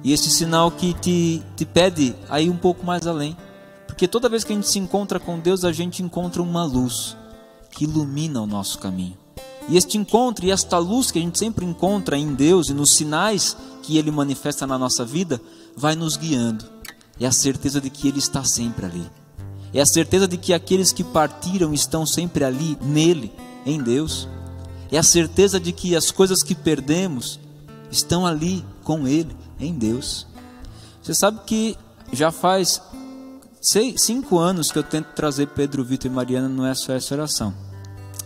E 0.04 0.12
esse 0.12 0.30
sinal 0.30 0.70
que 0.70 0.94
te, 0.94 1.42
te 1.56 1.64
pede 1.64 2.14
a 2.28 2.40
ir 2.40 2.50
um 2.50 2.56
pouco 2.56 2.84
mais 2.84 3.06
além. 3.06 3.36
Porque 3.86 4.08
toda 4.08 4.28
vez 4.28 4.42
que 4.42 4.52
a 4.52 4.56
gente 4.56 4.68
se 4.68 4.78
encontra 4.78 5.20
com 5.20 5.38
Deus, 5.38 5.64
a 5.64 5.72
gente 5.72 6.02
encontra 6.02 6.42
uma 6.42 6.64
luz 6.64 7.16
que 7.70 7.84
ilumina 7.84 8.40
o 8.40 8.46
nosso 8.46 8.78
caminho. 8.78 9.16
E 9.68 9.76
este 9.76 9.96
encontro 9.96 10.44
e 10.44 10.50
esta 10.50 10.78
luz 10.78 11.10
que 11.10 11.18
a 11.18 11.22
gente 11.22 11.38
sempre 11.38 11.64
encontra 11.64 12.18
em 12.18 12.34
Deus 12.34 12.68
e 12.68 12.74
nos 12.74 12.94
sinais 12.94 13.56
que 13.82 13.96
Ele 13.96 14.10
manifesta 14.10 14.66
na 14.66 14.78
nossa 14.78 15.04
vida, 15.04 15.40
vai 15.76 15.94
nos 15.94 16.16
guiando. 16.16 16.64
É 17.20 17.26
a 17.26 17.32
certeza 17.32 17.80
de 17.80 17.90
que 17.90 18.08
Ele 18.08 18.18
está 18.18 18.42
sempre 18.42 18.86
ali. 18.86 19.08
É 19.72 19.80
a 19.80 19.86
certeza 19.86 20.26
de 20.26 20.36
que 20.36 20.52
aqueles 20.52 20.92
que 20.92 21.04
partiram 21.04 21.72
estão 21.72 22.04
sempre 22.04 22.44
ali, 22.44 22.76
nele, 22.82 23.32
em 23.64 23.80
Deus. 23.80 24.28
É 24.92 24.98
a 24.98 25.02
certeza 25.02 25.58
de 25.58 25.72
que 25.72 25.96
as 25.96 26.12
coisas 26.12 26.42
que 26.42 26.54
perdemos 26.54 27.40
estão 27.90 28.24
ali 28.24 28.64
com 28.84 29.08
Ele, 29.08 29.34
em 29.58 29.72
Deus. 29.72 30.26
Você 31.02 31.14
sabe 31.14 31.40
que 31.44 31.76
já 32.12 32.30
faz 32.30 32.80
seis, 33.60 34.02
cinco 34.02 34.38
anos 34.38 34.70
que 34.70 34.78
eu 34.78 34.84
tento 34.84 35.06
trazer 35.14 35.48
Pedro, 35.48 35.82
Vitor 35.82 36.10
e 36.10 36.14
Mariana 36.14 36.48
no 36.48 36.72
SOS 36.74 37.10
Oração 37.10 37.72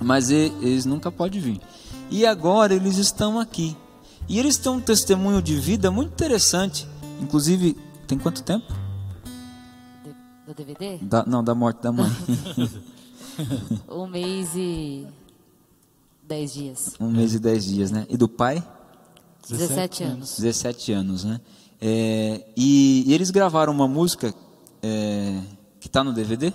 mas 0.00 0.30
eles 0.30 0.84
nunca 0.84 1.10
podem 1.10 1.40
vir. 1.40 1.60
E 2.10 2.26
agora 2.26 2.74
eles 2.74 2.96
estão 2.98 3.38
aqui. 3.38 3.76
E 4.28 4.38
eles 4.38 4.56
têm 4.56 4.72
um 4.72 4.80
testemunho 4.80 5.40
de 5.40 5.56
vida 5.56 5.90
muito 5.90 6.12
interessante. 6.12 6.86
Inclusive, 7.20 7.76
tem 8.06 8.18
quanto 8.18 8.42
tempo? 8.42 8.66
Do 10.46 10.54
DVD? 10.54 10.98
Da, 11.02 11.24
não, 11.24 11.42
da 11.42 11.54
morte 11.54 11.82
da 11.82 11.92
mãe. 11.92 12.10
um 13.88 14.06
mês 14.06 14.50
e 14.54 15.06
dez 16.26 16.54
dias. 16.54 16.94
Um 17.00 17.10
mês 17.10 17.34
e 17.34 17.38
dez 17.38 17.64
dias, 17.64 17.90
né? 17.90 18.06
E 18.08 18.16
do 18.16 18.28
pai? 18.28 18.62
17 19.48 20.02
anos. 20.02 20.36
17 20.36 20.92
anos, 20.92 21.24
né? 21.24 21.40
É, 21.80 22.44
e, 22.56 23.04
e, 23.06 23.14
eles 23.14 23.30
gravaram 23.30 23.72
uma 23.72 23.86
música 23.86 24.34
é, 24.82 25.40
que 25.78 25.86
está 25.86 26.02
no 26.02 26.12
DVD? 26.12 26.52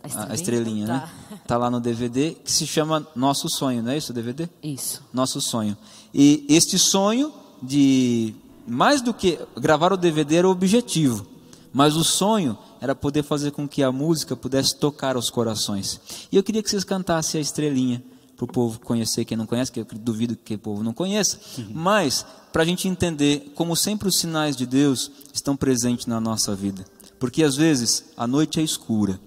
A 0.00 0.06
estrelinha, 0.06 0.30
a 0.30 0.34
estrelinha 0.34 0.86
tá. 0.86 0.92
né? 0.92 1.38
Tá 1.46 1.56
lá 1.56 1.70
no 1.70 1.80
DVD 1.80 2.32
que 2.32 2.52
se 2.52 2.66
chama 2.66 3.06
Nosso 3.16 3.48
Sonho, 3.48 3.82
não 3.82 3.90
é 3.90 3.96
isso 3.96 4.12
o 4.12 4.14
DVD? 4.14 4.48
Isso. 4.62 5.02
Nosso 5.12 5.40
Sonho. 5.40 5.76
E 6.14 6.46
este 6.48 6.78
sonho 6.78 7.32
de 7.62 8.34
mais 8.66 9.02
do 9.02 9.12
que 9.12 9.38
gravar 9.56 9.92
o 9.92 9.96
DVD 9.96 10.36
era 10.36 10.48
o 10.48 10.52
objetivo, 10.52 11.26
mas 11.72 11.96
o 11.96 12.04
sonho 12.04 12.56
era 12.80 12.94
poder 12.94 13.22
fazer 13.22 13.50
com 13.50 13.66
que 13.66 13.82
a 13.82 13.90
música 13.90 14.36
pudesse 14.36 14.76
tocar 14.76 15.16
os 15.16 15.30
corações. 15.30 16.00
E 16.30 16.36
eu 16.36 16.42
queria 16.42 16.62
que 16.62 16.70
vocês 16.70 16.84
cantassem 16.84 17.38
a 17.38 17.42
estrelinha 17.42 18.02
para 18.38 18.44
o 18.44 18.48
povo 18.48 18.78
conhecer, 18.78 19.24
quem 19.24 19.36
não 19.36 19.46
conhece, 19.46 19.72
que 19.72 19.80
eu 19.80 19.86
duvido 19.94 20.36
que 20.36 20.54
o 20.54 20.58
povo 20.58 20.84
não 20.84 20.94
conheça, 20.94 21.40
mas 21.74 22.24
para 22.52 22.62
a 22.62 22.64
gente 22.64 22.86
entender 22.86 23.50
como 23.56 23.74
sempre 23.74 24.06
os 24.06 24.14
sinais 24.14 24.54
de 24.54 24.64
Deus 24.64 25.10
estão 25.34 25.56
presentes 25.56 26.06
na 26.06 26.20
nossa 26.20 26.54
vida. 26.54 26.86
Porque 27.18 27.42
às 27.42 27.56
vezes 27.56 28.04
a 28.16 28.28
noite 28.28 28.60
é 28.60 28.62
escura, 28.62 29.20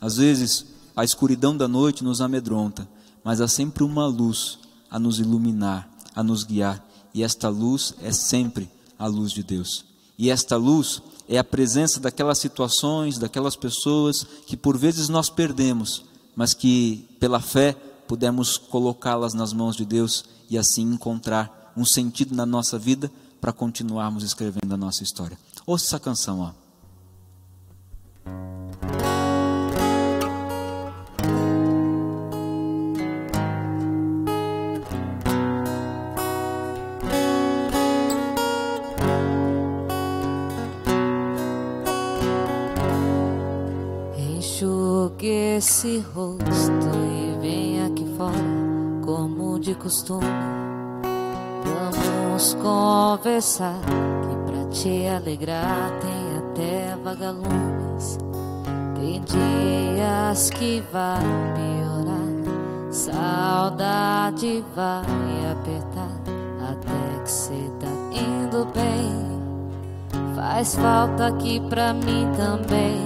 às 0.00 0.16
vezes, 0.16 0.66
a 0.96 1.04
escuridão 1.04 1.56
da 1.56 1.68
noite 1.68 2.02
nos 2.02 2.20
amedronta, 2.20 2.88
mas 3.22 3.40
há 3.40 3.46
sempre 3.46 3.84
uma 3.84 4.04
luz 4.04 4.58
a 4.90 4.98
nos 4.98 5.20
iluminar, 5.20 5.88
a 6.12 6.24
nos 6.24 6.42
guiar, 6.42 6.84
e 7.14 7.22
esta 7.22 7.48
luz 7.48 7.94
é 8.02 8.10
sempre 8.10 8.68
a 8.98 9.06
luz 9.06 9.30
de 9.30 9.44
Deus. 9.44 9.84
E 10.18 10.28
esta 10.28 10.56
luz 10.56 11.00
é 11.28 11.38
a 11.38 11.44
presença 11.44 12.00
daquelas 12.00 12.38
situações, 12.38 13.16
daquelas 13.16 13.54
pessoas 13.54 14.26
que 14.44 14.56
por 14.56 14.76
vezes 14.76 15.08
nós 15.08 15.30
perdemos, 15.30 16.04
mas 16.34 16.52
que 16.52 17.08
pela 17.20 17.40
fé 17.40 17.76
pudemos 18.06 18.56
colocá-las 18.56 19.34
nas 19.34 19.52
mãos 19.52 19.76
de 19.76 19.84
Deus 19.84 20.24
e 20.48 20.56
assim 20.56 20.82
encontrar 20.82 21.72
um 21.76 21.84
sentido 21.84 22.34
na 22.34 22.46
nossa 22.46 22.78
vida 22.78 23.10
para 23.40 23.52
continuarmos 23.52 24.24
escrevendo 24.24 24.72
a 24.72 24.76
nossa 24.76 25.02
história. 25.02 25.38
Ouça 25.66 25.86
essa 25.86 26.00
canção, 26.00 26.40
ó. 26.40 26.66
esse 45.56 46.04
rosto 46.14 46.86
e 47.10 47.26
aqui 47.46 47.75
fora, 48.16 48.32
como 49.04 49.58
de 49.60 49.74
costume. 49.74 50.26
Vamos 51.64 52.54
conversar, 52.54 53.78
que 53.82 54.50
pra 54.50 54.64
te 54.70 55.06
alegrar 55.06 55.90
tem 56.00 56.38
até 56.38 56.96
vagalumes. 57.02 58.18
Tem 58.94 59.22
dias 59.22 60.50
que 60.50 60.82
vai 60.92 61.20
piorar, 61.54 62.92
saudade 62.92 64.64
vai 64.74 65.52
apertar, 65.52 66.20
até 66.70 67.22
que 67.22 67.30
cê 67.30 67.70
tá 67.78 67.86
indo 68.12 68.66
bem. 68.74 69.36
Faz 70.34 70.74
falta 70.74 71.26
aqui 71.28 71.60
pra 71.68 71.92
mim 71.92 72.26
também 72.36 73.05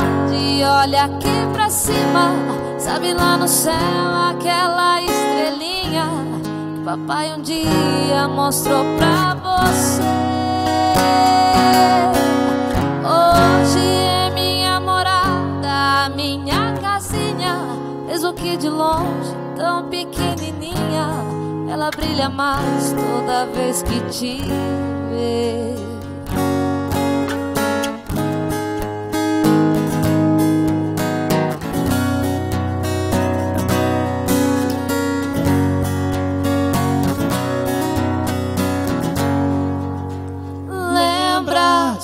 olha 0.63 1.03
aqui 1.05 1.47
pra 1.53 1.69
cima 1.69 2.31
Sabe 2.81 3.13
lá 3.13 3.37
no 3.37 3.47
céu 3.47 3.73
aquela 4.31 4.99
estrelinha 5.01 6.05
que 6.75 6.83
papai 6.83 7.31
um 7.31 7.41
dia 7.41 8.27
mostrou 8.27 8.83
pra 8.97 9.35
você. 9.35 10.01
Hoje 13.05 13.79
é 13.79 14.31
minha 14.33 14.79
morada, 14.79 16.09
minha 16.15 16.73
casinha, 16.81 17.59
mesmo 18.07 18.33
que 18.33 18.57
de 18.57 18.67
longe, 18.67 19.35
tão 19.55 19.87
pequenininha, 19.89 21.07
ela 21.69 21.91
brilha 21.91 22.27
mais 22.29 22.93
toda 22.93 23.45
vez 23.45 23.83
que 23.83 23.99
te 24.09 24.41
vê. 25.11 25.80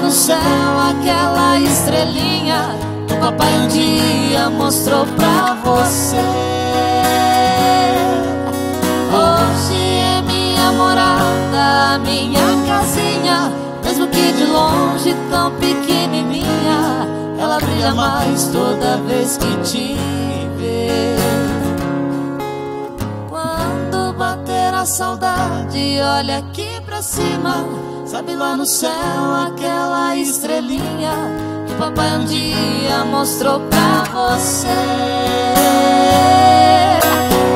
no 0.00 0.10
céu 0.10 0.38
aquela 0.90 1.58
estrelinha 1.58 2.70
Que 3.06 3.14
o 3.14 3.18
papai 3.18 3.52
um 3.58 3.68
dia 3.68 4.50
mostrou 4.50 5.06
pra 5.06 5.54
você. 5.64 6.16
Hoje 9.10 9.76
é 9.76 10.22
minha 10.22 10.72
morada, 10.72 11.98
minha 11.98 12.40
casinha 12.66 13.52
Mesmo 13.84 14.06
que 14.08 14.32
de 14.32 14.44
longe 14.44 15.16
tão 15.30 15.50
pequenininha 15.52 17.08
Ela 17.38 17.58
brilha 17.58 17.94
mais 17.94 18.48
toda 18.48 18.98
vez 18.98 19.36
que 19.38 19.56
te 19.62 19.96
vê 20.58 21.16
Quando 23.28 24.12
bater 24.12 24.74
a 24.74 24.84
saudade, 24.84 25.98
olha 26.00 26.38
aqui 26.38 26.80
pra 26.84 27.02
cima 27.02 27.64
Sabe 28.08 28.34
lá 28.34 28.56
no 28.56 28.64
céu 28.64 28.90
aquela 29.46 30.16
estrelinha 30.16 31.12
Que 31.66 31.74
papai 31.74 32.16
um 32.16 32.24
dia 32.24 33.04
mostrou 33.04 33.60
pra 33.68 34.04
você. 34.04 34.66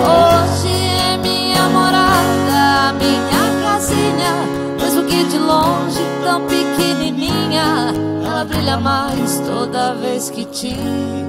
Hoje 0.04 0.74
é 1.10 1.16
minha 1.16 1.70
morada, 1.70 2.92
minha 2.98 3.62
casinha 3.62 4.44
Mesmo 4.78 5.06
que 5.06 5.24
de 5.24 5.38
longe 5.38 6.00
tão 6.22 6.46
pequenininha 6.46 7.94
Ela 8.22 8.44
brilha 8.44 8.76
mais 8.76 9.40
toda 9.46 9.94
vez 9.94 10.28
que 10.28 10.44
te 10.44 10.74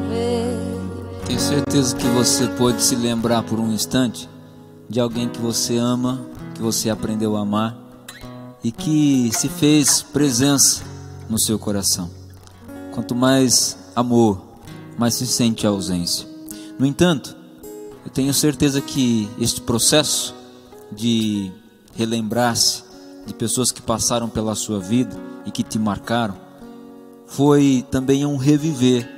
vê 0.09 0.43
Tenho 1.25 1.39
certeza 1.39 1.95
que 1.95 2.07
você 2.07 2.45
pode 2.47 2.81
se 2.81 2.97
lembrar 2.97 3.43
por 3.43 3.57
um 3.57 3.71
instante 3.71 4.29
de 4.89 4.99
alguém 4.99 5.29
que 5.29 5.39
você 5.39 5.77
ama, 5.77 6.19
que 6.53 6.61
você 6.61 6.89
aprendeu 6.89 7.37
a 7.37 7.39
amar 7.39 7.82
e 8.63 8.71
que 8.71 9.29
se 9.33 9.49
fez 9.49 10.01
presença 10.01 10.83
no 11.29 11.39
seu 11.39 11.59
coração. 11.59 12.09
Quanto 12.93 13.13
mais 13.13 13.77
amor, 13.95 14.41
mais 14.97 15.15
se 15.15 15.27
sente 15.27 15.65
a 15.67 15.69
ausência. 15.69 16.27
No 16.79 16.85
entanto, 16.85 17.35
eu 18.05 18.11
tenho 18.11 18.33
certeza 18.33 18.79
que 18.79 19.29
este 19.39 19.61
processo 19.61 20.33
de 20.91 21.51
relembrar-se 21.95 22.83
de 23.25 23.33
pessoas 23.33 23.71
que 23.71 23.81
passaram 23.81 24.29
pela 24.29 24.55
sua 24.55 24.79
vida 24.79 25.15
e 25.45 25.51
que 25.51 25.63
te 25.63 25.79
marcaram 25.79 26.35
foi 27.27 27.85
também 27.89 28.25
um 28.25 28.37
reviver 28.37 29.13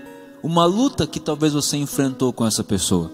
uma 0.46 0.64
luta 0.64 1.08
que 1.08 1.20
talvez 1.20 1.54
você 1.54 1.75
enfrentou 1.75 2.32
com 2.32 2.46
essa 2.46 2.64
pessoa. 2.64 3.12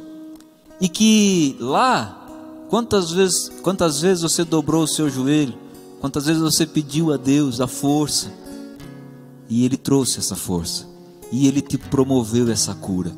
E 0.81 0.89
que 0.89 1.55
lá, 1.61 2.27
quantas 2.69 3.09
vezes, 3.09 3.50
quantas 3.61 4.01
vezes 4.01 4.21
você 4.21 4.44
dobrou 4.44 4.83
o 4.83 4.87
seu 4.87 5.09
joelho, 5.09 5.53
quantas 6.01 6.25
vezes 6.25 6.42
você 6.42 6.66
pediu 6.66 7.14
a 7.14 7.18
Deus 7.18 7.61
a 7.61 7.68
força, 7.68 8.33
e 9.48 9.64
Ele 9.64 9.77
trouxe 9.77 10.18
essa 10.18 10.35
força, 10.35 10.87
e 11.31 11.48
Ele 11.48 11.61
te 11.61 11.77
promoveu 11.77 12.51
essa 12.51 12.74
cura, 12.74 13.16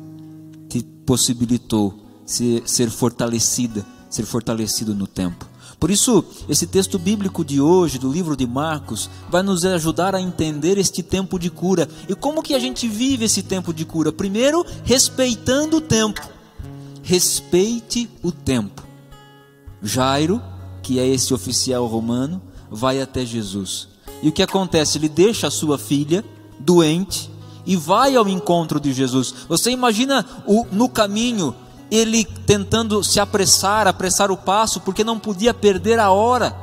te 0.68 0.82
possibilitou 1.06 1.94
ser, 2.26 2.62
ser 2.66 2.90
fortalecida, 2.90 3.84
ser 4.10 4.26
fortalecido 4.26 4.94
no 4.94 5.06
tempo. 5.06 5.48
Por 5.80 5.90
isso, 5.90 6.24
esse 6.48 6.66
texto 6.66 6.98
bíblico 6.98 7.44
de 7.44 7.60
hoje, 7.60 7.98
do 7.98 8.10
livro 8.10 8.36
de 8.36 8.46
Marcos, 8.46 9.10
vai 9.30 9.42
nos 9.42 9.64
ajudar 9.64 10.14
a 10.14 10.20
entender 10.20 10.78
este 10.78 11.02
tempo 11.02 11.38
de 11.38 11.50
cura. 11.50 11.88
E 12.08 12.14
como 12.14 12.42
que 12.42 12.54
a 12.54 12.58
gente 12.58 12.86
vive 12.86 13.24
esse 13.24 13.42
tempo 13.42 13.72
de 13.72 13.84
cura? 13.84 14.12
Primeiro, 14.12 14.64
respeitando 14.84 15.78
o 15.78 15.80
tempo. 15.80 16.20
Respeite 17.02 18.08
o 18.22 18.30
tempo. 18.30 18.82
Jairo, 19.82 20.40
que 20.82 20.98
é 20.98 21.06
esse 21.06 21.34
oficial 21.34 21.86
romano, 21.86 22.40
vai 22.74 23.00
até 23.00 23.24
Jesus. 23.24 23.88
E 24.22 24.28
o 24.28 24.32
que 24.32 24.42
acontece? 24.42 24.98
Ele 24.98 25.08
deixa 25.08 25.46
a 25.46 25.50
sua 25.50 25.78
filha 25.78 26.24
doente 26.58 27.30
e 27.64 27.76
vai 27.76 28.16
ao 28.16 28.28
encontro 28.28 28.80
de 28.80 28.92
Jesus. 28.92 29.34
Você 29.48 29.70
imagina 29.70 30.26
o, 30.46 30.66
no 30.70 30.88
caminho 30.88 31.54
ele 31.90 32.24
tentando 32.24 33.02
se 33.04 33.20
apressar, 33.20 33.86
apressar 33.86 34.30
o 34.30 34.36
passo, 34.36 34.80
porque 34.80 35.04
não 35.04 35.18
podia 35.18 35.54
perder 35.54 35.98
a 35.98 36.10
hora. 36.10 36.56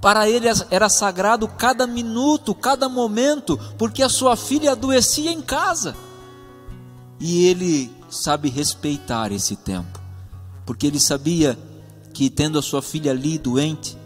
Para 0.00 0.28
ele 0.28 0.46
era 0.70 0.88
sagrado 0.88 1.46
cada 1.46 1.86
minuto, 1.86 2.54
cada 2.54 2.88
momento, 2.88 3.58
porque 3.76 4.02
a 4.02 4.08
sua 4.08 4.36
filha 4.36 4.72
adoecia 4.72 5.30
em 5.30 5.40
casa. 5.40 5.96
E 7.20 7.46
ele 7.46 7.92
sabe 8.08 8.48
respeitar 8.48 9.32
esse 9.32 9.56
tempo, 9.56 10.00
porque 10.64 10.86
ele 10.86 11.00
sabia 11.00 11.58
que 12.14 12.30
tendo 12.30 12.58
a 12.58 12.62
sua 12.62 12.80
filha 12.80 13.10
ali 13.10 13.38
doente, 13.38 13.96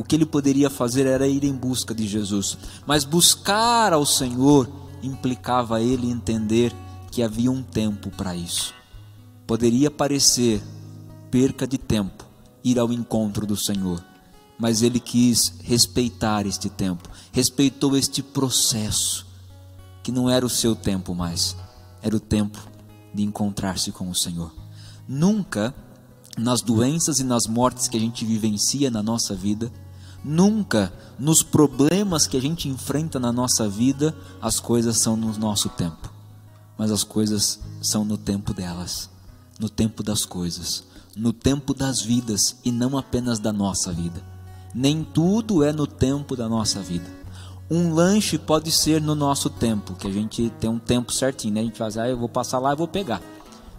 o 0.00 0.02
que 0.02 0.16
ele 0.16 0.24
poderia 0.24 0.70
fazer 0.70 1.06
era 1.06 1.28
ir 1.28 1.44
em 1.44 1.52
busca 1.52 1.94
de 1.94 2.08
Jesus. 2.08 2.56
Mas 2.86 3.04
buscar 3.04 3.92
ao 3.92 4.06
Senhor 4.06 4.66
implicava 5.02 5.82
ele 5.82 6.10
entender 6.10 6.74
que 7.10 7.22
havia 7.22 7.52
um 7.52 7.62
tempo 7.62 8.08
para 8.08 8.34
isso. 8.34 8.72
Poderia 9.46 9.90
parecer 9.90 10.62
perca 11.30 11.66
de 11.66 11.76
tempo 11.76 12.24
ir 12.64 12.78
ao 12.78 12.90
encontro 12.90 13.44
do 13.44 13.58
Senhor, 13.58 14.02
mas 14.58 14.80
ele 14.80 14.98
quis 14.98 15.52
respeitar 15.62 16.46
este 16.46 16.70
tempo, 16.70 17.06
respeitou 17.30 17.94
este 17.94 18.22
processo, 18.22 19.26
que 20.02 20.10
não 20.10 20.30
era 20.30 20.46
o 20.46 20.50
seu 20.50 20.74
tempo 20.74 21.14
mais, 21.14 21.54
era 22.00 22.16
o 22.16 22.20
tempo 22.20 22.58
de 23.12 23.22
encontrar-se 23.22 23.92
com 23.92 24.08
o 24.08 24.14
Senhor. 24.14 24.50
Nunca, 25.06 25.74
nas 26.38 26.62
doenças 26.62 27.18
e 27.18 27.24
nas 27.24 27.46
mortes 27.46 27.86
que 27.86 27.98
a 27.98 28.00
gente 28.00 28.24
vivencia 28.24 28.90
na 28.90 29.02
nossa 29.02 29.34
vida, 29.34 29.70
nunca 30.24 30.92
nos 31.18 31.42
problemas 31.42 32.26
que 32.26 32.36
a 32.36 32.40
gente 32.40 32.68
enfrenta 32.68 33.18
na 33.18 33.32
nossa 33.32 33.68
vida, 33.68 34.14
as 34.40 34.60
coisas 34.60 34.98
são 34.98 35.16
no 35.16 35.36
nosso 35.38 35.68
tempo, 35.68 36.12
mas 36.76 36.90
as 36.90 37.04
coisas 37.04 37.60
são 37.80 38.04
no 38.04 38.16
tempo 38.16 38.52
delas 38.52 39.10
no 39.60 39.68
tempo 39.68 40.02
das 40.02 40.24
coisas, 40.24 40.82
no 41.14 41.34
tempo 41.34 41.74
das 41.74 42.00
vidas 42.00 42.56
e 42.64 42.72
não 42.72 42.96
apenas 42.96 43.38
da 43.38 43.52
nossa 43.52 43.92
vida. 43.92 44.24
Nem 44.74 45.04
tudo 45.04 45.62
é 45.62 45.70
no 45.70 45.86
tempo 45.86 46.34
da 46.34 46.48
nossa 46.48 46.80
vida. 46.80 47.04
Um 47.70 47.92
lanche 47.92 48.38
pode 48.38 48.72
ser 48.72 49.02
no 49.02 49.14
nosso 49.14 49.50
tempo, 49.50 49.94
que 49.94 50.06
a 50.06 50.10
gente 50.10 50.50
tem 50.58 50.70
um 50.70 50.78
tempo 50.78 51.12
certinho, 51.12 51.54
né? 51.54 51.60
A 51.60 51.64
gente 51.64 51.78
faz, 51.78 51.98
ah, 51.98 52.08
eu 52.08 52.16
vou 52.16 52.28
passar 52.28 52.58
lá 52.58 52.72
e 52.72 52.76
vou 52.76 52.88
pegar. 52.88 53.20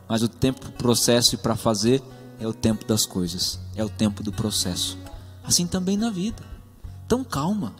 Mas 0.07 0.21
o 0.21 0.27
tempo, 0.27 0.71
processo 0.73 1.37
para 1.37 1.55
fazer 1.55 2.01
é 2.39 2.47
o 2.47 2.53
tempo 2.53 2.85
das 2.85 3.05
coisas, 3.05 3.59
é 3.75 3.83
o 3.83 3.89
tempo 3.89 4.21
do 4.21 4.31
processo. 4.31 4.97
Assim 5.43 5.67
também 5.67 5.97
na 5.97 6.09
vida. 6.09 6.43
Então 7.05 7.23
calma. 7.23 7.73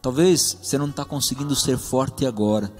Talvez 0.00 0.58
você 0.60 0.76
não 0.76 0.88
está 0.88 1.04
conseguindo 1.04 1.54
ser 1.54 1.78
forte 1.78 2.26
agora, 2.26 2.72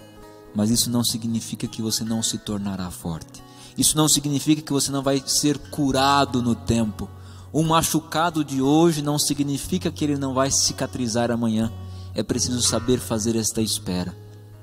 mas 0.55 0.71
isso 0.71 0.91
não 0.91 1.05
significa 1.05 1.69
que 1.69 1.81
você 1.81 2.05
não 2.05 2.23
se 2.23 2.39
tornará 2.39 2.91
forte. 2.91 3.43
Isso 3.79 3.97
não 3.97 4.09
significa 4.09 4.61
que 4.61 4.73
você 4.73 4.91
não 4.91 5.03
vai 5.03 5.23
ser 5.25 5.57
curado 5.59 6.43
no 6.43 6.55
tempo. 6.55 7.09
Um 7.55 7.63
machucado 7.63 8.45
de 8.45 8.61
hoje 8.61 9.03
não 9.03 9.19
significa 9.19 9.91
que 9.91 10.05
ele 10.05 10.17
não 10.17 10.35
vai 10.35 10.51
cicatrizar 10.51 11.31
amanhã. 11.31 11.73
É 12.15 12.23
preciso 12.23 12.61
saber 12.61 12.99
fazer 12.99 13.37
esta 13.37 13.63
espera, 13.63 14.17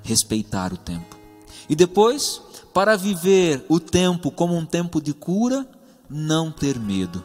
respeitar 0.03 0.73
o 0.73 0.77
tempo. 0.77 1.17
E 1.67 1.75
depois, 1.75 2.41
para 2.73 2.95
viver 2.97 3.65
o 3.69 3.79
tempo 3.79 4.31
como 4.31 4.55
um 4.55 4.65
tempo 4.65 5.01
de 5.01 5.13
cura, 5.13 5.67
não 6.09 6.51
ter 6.51 6.79
medo. 6.79 7.23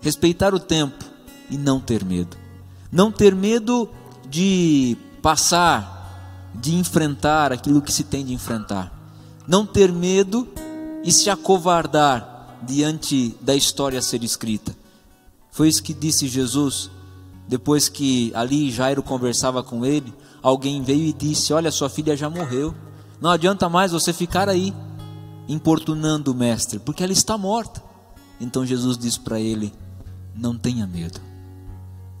Respeitar 0.00 0.52
o 0.52 0.60
tempo 0.60 1.13
e 1.50 1.56
não 1.56 1.80
ter 1.80 2.04
medo. 2.04 2.36
Não 2.90 3.10
ter 3.10 3.34
medo 3.34 3.88
de 4.28 4.96
passar, 5.20 6.52
de 6.54 6.74
enfrentar 6.74 7.52
aquilo 7.52 7.82
que 7.82 7.92
se 7.92 8.04
tem 8.04 8.24
de 8.24 8.32
enfrentar. 8.32 8.92
Não 9.46 9.66
ter 9.66 9.92
medo 9.92 10.48
e 11.02 11.12
se 11.12 11.28
acovardar 11.28 12.58
diante 12.62 13.36
da 13.40 13.54
história 13.54 13.98
a 13.98 14.02
ser 14.02 14.22
escrita. 14.22 14.74
Foi 15.50 15.68
isso 15.68 15.82
que 15.82 15.94
disse 15.94 16.26
Jesus, 16.26 16.90
depois 17.46 17.88
que 17.88 18.32
ali 18.34 18.70
Jairo 18.70 19.02
conversava 19.02 19.62
com 19.62 19.84
ele, 19.84 20.12
alguém 20.42 20.82
veio 20.82 21.04
e 21.04 21.12
disse: 21.12 21.52
Olha, 21.52 21.70
sua 21.70 21.90
filha 21.90 22.16
já 22.16 22.28
morreu, 22.28 22.74
não 23.20 23.30
adianta 23.30 23.68
mais 23.68 23.92
você 23.92 24.12
ficar 24.12 24.48
aí 24.48 24.74
importunando 25.48 26.32
o 26.32 26.34
mestre, 26.34 26.78
porque 26.78 27.02
ela 27.02 27.12
está 27.12 27.36
morta. 27.36 27.82
Então 28.40 28.66
Jesus 28.66 28.96
disse 28.96 29.20
para 29.20 29.38
ele: 29.38 29.72
Não 30.34 30.56
tenha 30.56 30.86
medo, 30.86 31.20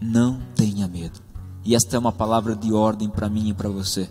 não 0.04 0.38
tenha 0.54 0.86
medo. 0.86 1.18
E 1.64 1.74
esta 1.74 1.96
é 1.96 1.98
uma 1.98 2.12
palavra 2.12 2.54
de 2.54 2.72
ordem 2.72 3.08
para 3.08 3.28
mim 3.28 3.48
e 3.48 3.54
para 3.54 3.70
você. 3.70 4.08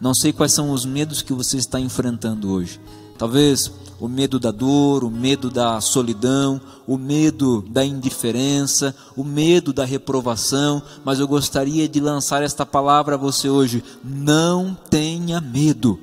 Não 0.00 0.12
sei 0.12 0.32
quais 0.32 0.52
são 0.52 0.72
os 0.72 0.84
medos 0.84 1.22
que 1.22 1.32
você 1.32 1.56
está 1.56 1.78
enfrentando 1.78 2.50
hoje. 2.50 2.80
Talvez 3.16 3.70
o 4.00 4.08
medo 4.08 4.38
da 4.38 4.50
dor, 4.50 5.04
o 5.04 5.10
medo 5.10 5.50
da 5.50 5.80
solidão, 5.80 6.60
o 6.86 6.96
medo 6.96 7.62
da 7.68 7.84
indiferença, 7.84 8.94
o 9.16 9.24
medo 9.24 9.72
da 9.72 9.84
reprovação, 9.84 10.82
mas 11.04 11.18
eu 11.20 11.26
gostaria 11.26 11.88
de 11.88 12.00
lançar 12.00 12.42
esta 12.42 12.66
palavra 12.66 13.14
a 13.14 13.18
você 13.18 13.48
hoje: 13.48 13.82
não 14.04 14.76
tenha 14.88 15.40
medo, 15.40 15.98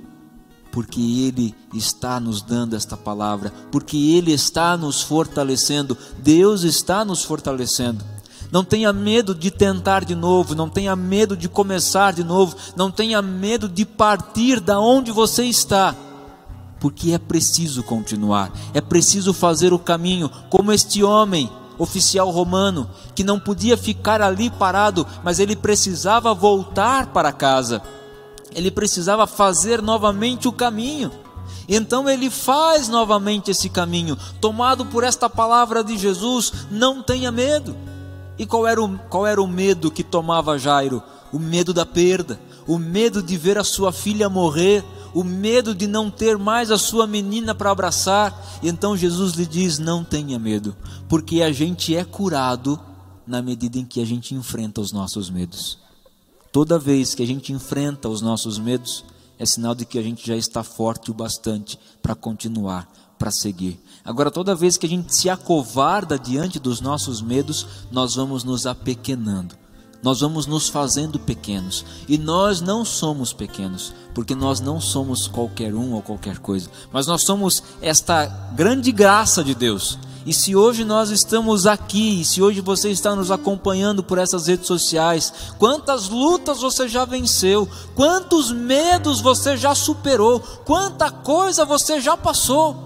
porque 0.71 0.99
Ele 0.99 1.55
está 1.73 2.19
nos 2.19 2.41
dando 2.41 2.75
esta 2.75 2.97
palavra, 2.97 3.51
porque 3.71 3.97
Ele 3.97 4.31
está 4.33 4.75
nos 4.75 5.01
fortalecendo, 5.01 5.97
Deus 6.21 6.63
está 6.63 7.03
nos 7.05 7.23
fortalecendo. 7.23 8.14
Não 8.55 8.63
tenha 8.63 8.93
medo 8.93 9.35
de 9.35 9.51
tentar 9.51 10.05
de 10.05 10.15
novo, 10.15 10.55
não 10.55 10.69
tenha 10.69 10.95
medo 10.95 11.35
de 11.35 11.49
começar 11.49 12.13
de 12.13 12.23
novo, 12.23 12.55
não 12.73 12.89
tenha 12.89 13.21
medo 13.21 13.67
de 13.67 13.83
partir 13.83 14.61
da 14.61 14.79
onde 14.79 15.11
você 15.11 15.43
está 15.43 15.93
porque 16.79 17.11
é 17.11 17.17
preciso 17.17 17.83
continuar, 17.83 18.53
é 18.73 18.79
preciso 18.79 19.33
fazer 19.33 19.73
o 19.73 19.79
caminho, 19.79 20.31
como 20.49 20.71
este 20.71 21.03
homem, 21.03 21.51
oficial 21.77 22.29
romano, 22.29 22.89
que 23.13 23.25
não 23.25 23.41
podia 23.41 23.75
ficar 23.75 24.21
ali 24.21 24.49
parado, 24.49 25.05
mas 25.21 25.37
ele 25.37 25.57
precisava 25.57 26.33
voltar 26.33 27.07
para 27.07 27.33
casa, 27.33 27.81
ele 28.53 28.71
precisava 28.71 29.27
fazer 29.27 29.81
novamente 29.81 30.47
o 30.47 30.53
caminho. 30.53 31.11
Então 31.67 32.09
ele 32.09 32.29
faz 32.29 32.87
novamente 32.87 33.51
esse 33.51 33.67
caminho, 33.67 34.17
tomado 34.39 34.85
por 34.85 35.03
esta 35.03 35.29
palavra 35.29 35.83
de 35.83 35.97
Jesus: 35.97 36.53
não 36.71 37.03
tenha 37.03 37.33
medo. 37.33 37.75
E 38.37 38.45
qual 38.45 38.67
era 38.67 38.83
o, 38.83 38.97
qual 39.09 39.25
era 39.25 39.41
o 39.41 39.47
medo 39.47 39.91
que 39.91 40.03
tomava 40.03 40.57
Jairo? 40.57 41.01
O 41.31 41.39
medo 41.39 41.73
da 41.73 41.85
perda, 41.85 42.39
o 42.67 42.77
medo 42.77 43.21
de 43.21 43.37
ver 43.37 43.57
a 43.57 43.63
sua 43.63 43.91
filha 43.91 44.29
morrer, 44.29 44.83
o 45.13 45.23
medo 45.23 45.73
de 45.73 45.87
não 45.87 46.11
ter 46.11 46.37
mais 46.37 46.71
a 46.71 46.77
sua 46.77 47.07
menina 47.07 47.55
para 47.55 47.71
abraçar. 47.71 48.59
E 48.61 48.67
então 48.67 48.97
Jesus 48.97 49.33
lhe 49.33 49.45
diz: 49.45 49.79
Não 49.79 50.03
tenha 50.03 50.37
medo, 50.37 50.75
porque 51.07 51.41
a 51.41 51.51
gente 51.51 51.95
é 51.95 52.03
curado 52.03 52.79
na 53.25 53.41
medida 53.41 53.77
em 53.77 53.85
que 53.85 54.01
a 54.01 54.05
gente 54.05 54.35
enfrenta 54.35 54.81
os 54.81 54.91
nossos 54.91 55.29
medos. 55.29 55.79
Toda 56.51 56.79
vez 56.79 57.15
que 57.15 57.23
a 57.23 57.27
gente 57.27 57.51
enfrenta 57.51 58.07
os 58.07 58.21
nossos 58.21 58.57
medos, 58.59 59.03
é 59.37 59.45
sinal 59.45 59.75
de 59.75 59.85
que 59.85 59.99
a 59.99 60.01
gente 60.01 60.25
já 60.25 60.35
está 60.35 60.63
forte 60.63 61.11
o 61.11 61.13
bastante 61.13 61.77
para 62.01 62.15
continuar, 62.15 62.87
para 63.25 63.31
seguir. 63.31 63.79
Agora, 64.03 64.29
toda 64.29 64.53
vez 64.53 64.77
que 64.77 64.85
a 64.85 64.89
gente 64.89 65.15
se 65.15 65.31
acovarda 65.31 66.19
diante 66.19 66.59
dos 66.59 66.79
nossos 66.79 67.23
medos, 67.23 67.65
nós 67.91 68.13
vamos 68.13 68.43
nos 68.43 68.67
apequenando 68.67 69.55
nós 70.03 70.19
vamos 70.19 70.45
nos 70.45 70.69
fazendo 70.69 71.17
pequenos. 71.17 71.83
E 72.07 72.15
nós 72.15 72.61
não 72.61 72.85
somos 72.85 73.33
pequenos, 73.33 73.91
porque 74.13 74.35
nós 74.35 74.59
não 74.59 74.79
somos 74.79 75.27
qualquer 75.27 75.73
um 75.73 75.93
ou 75.93 76.01
qualquer 76.03 76.37
coisa, 76.37 76.69
mas 76.93 77.07
nós 77.07 77.23
somos 77.23 77.63
esta 77.81 78.27
grande 78.55 78.91
graça 78.91 79.43
de 79.43 79.55
Deus. 79.55 79.97
E 80.23 80.31
se 80.31 80.55
hoje 80.55 80.85
nós 80.85 81.09
estamos 81.09 81.65
aqui, 81.65 82.21
e 82.21 82.25
se 82.25 82.39
hoje 82.39 82.61
você 82.61 82.91
está 82.91 83.15
nos 83.15 83.31
acompanhando 83.31 84.03
por 84.03 84.19
essas 84.19 84.45
redes 84.45 84.67
sociais, 84.67 85.33
quantas 85.57 86.07
lutas 86.07 86.59
você 86.61 86.87
já 86.87 87.03
venceu, 87.03 87.67
quantos 87.95 88.51
medos 88.51 89.21
você 89.21 89.57
já 89.57 89.73
superou, 89.73 90.39
quanta 90.39 91.09
coisa 91.09 91.65
você 91.65 91.99
já 91.99 92.15
passou. 92.15 92.84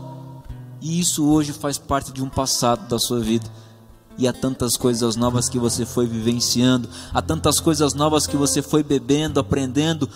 E 0.81 0.99
isso 0.99 1.25
hoje 1.25 1.53
faz 1.53 1.77
parte 1.77 2.11
de 2.11 2.23
um 2.23 2.29
passado 2.29 2.87
da 2.87 2.99
sua 2.99 3.19
vida 3.19 3.49
e 4.19 4.27
há 4.27 4.33
tantas 4.33 4.75
coisas 4.75 5.15
novas 5.15 5.47
que 5.47 5.57
você 5.57 5.85
foi 5.85 6.05
vivenciando, 6.05 6.89
há 7.13 7.21
tantas 7.21 7.61
coisas 7.61 7.93
novas 7.93 8.27
que 8.27 8.35
você 8.35 8.61
foi 8.61 8.83
bebendo, 8.83 9.39
aprendendo, 9.39 10.09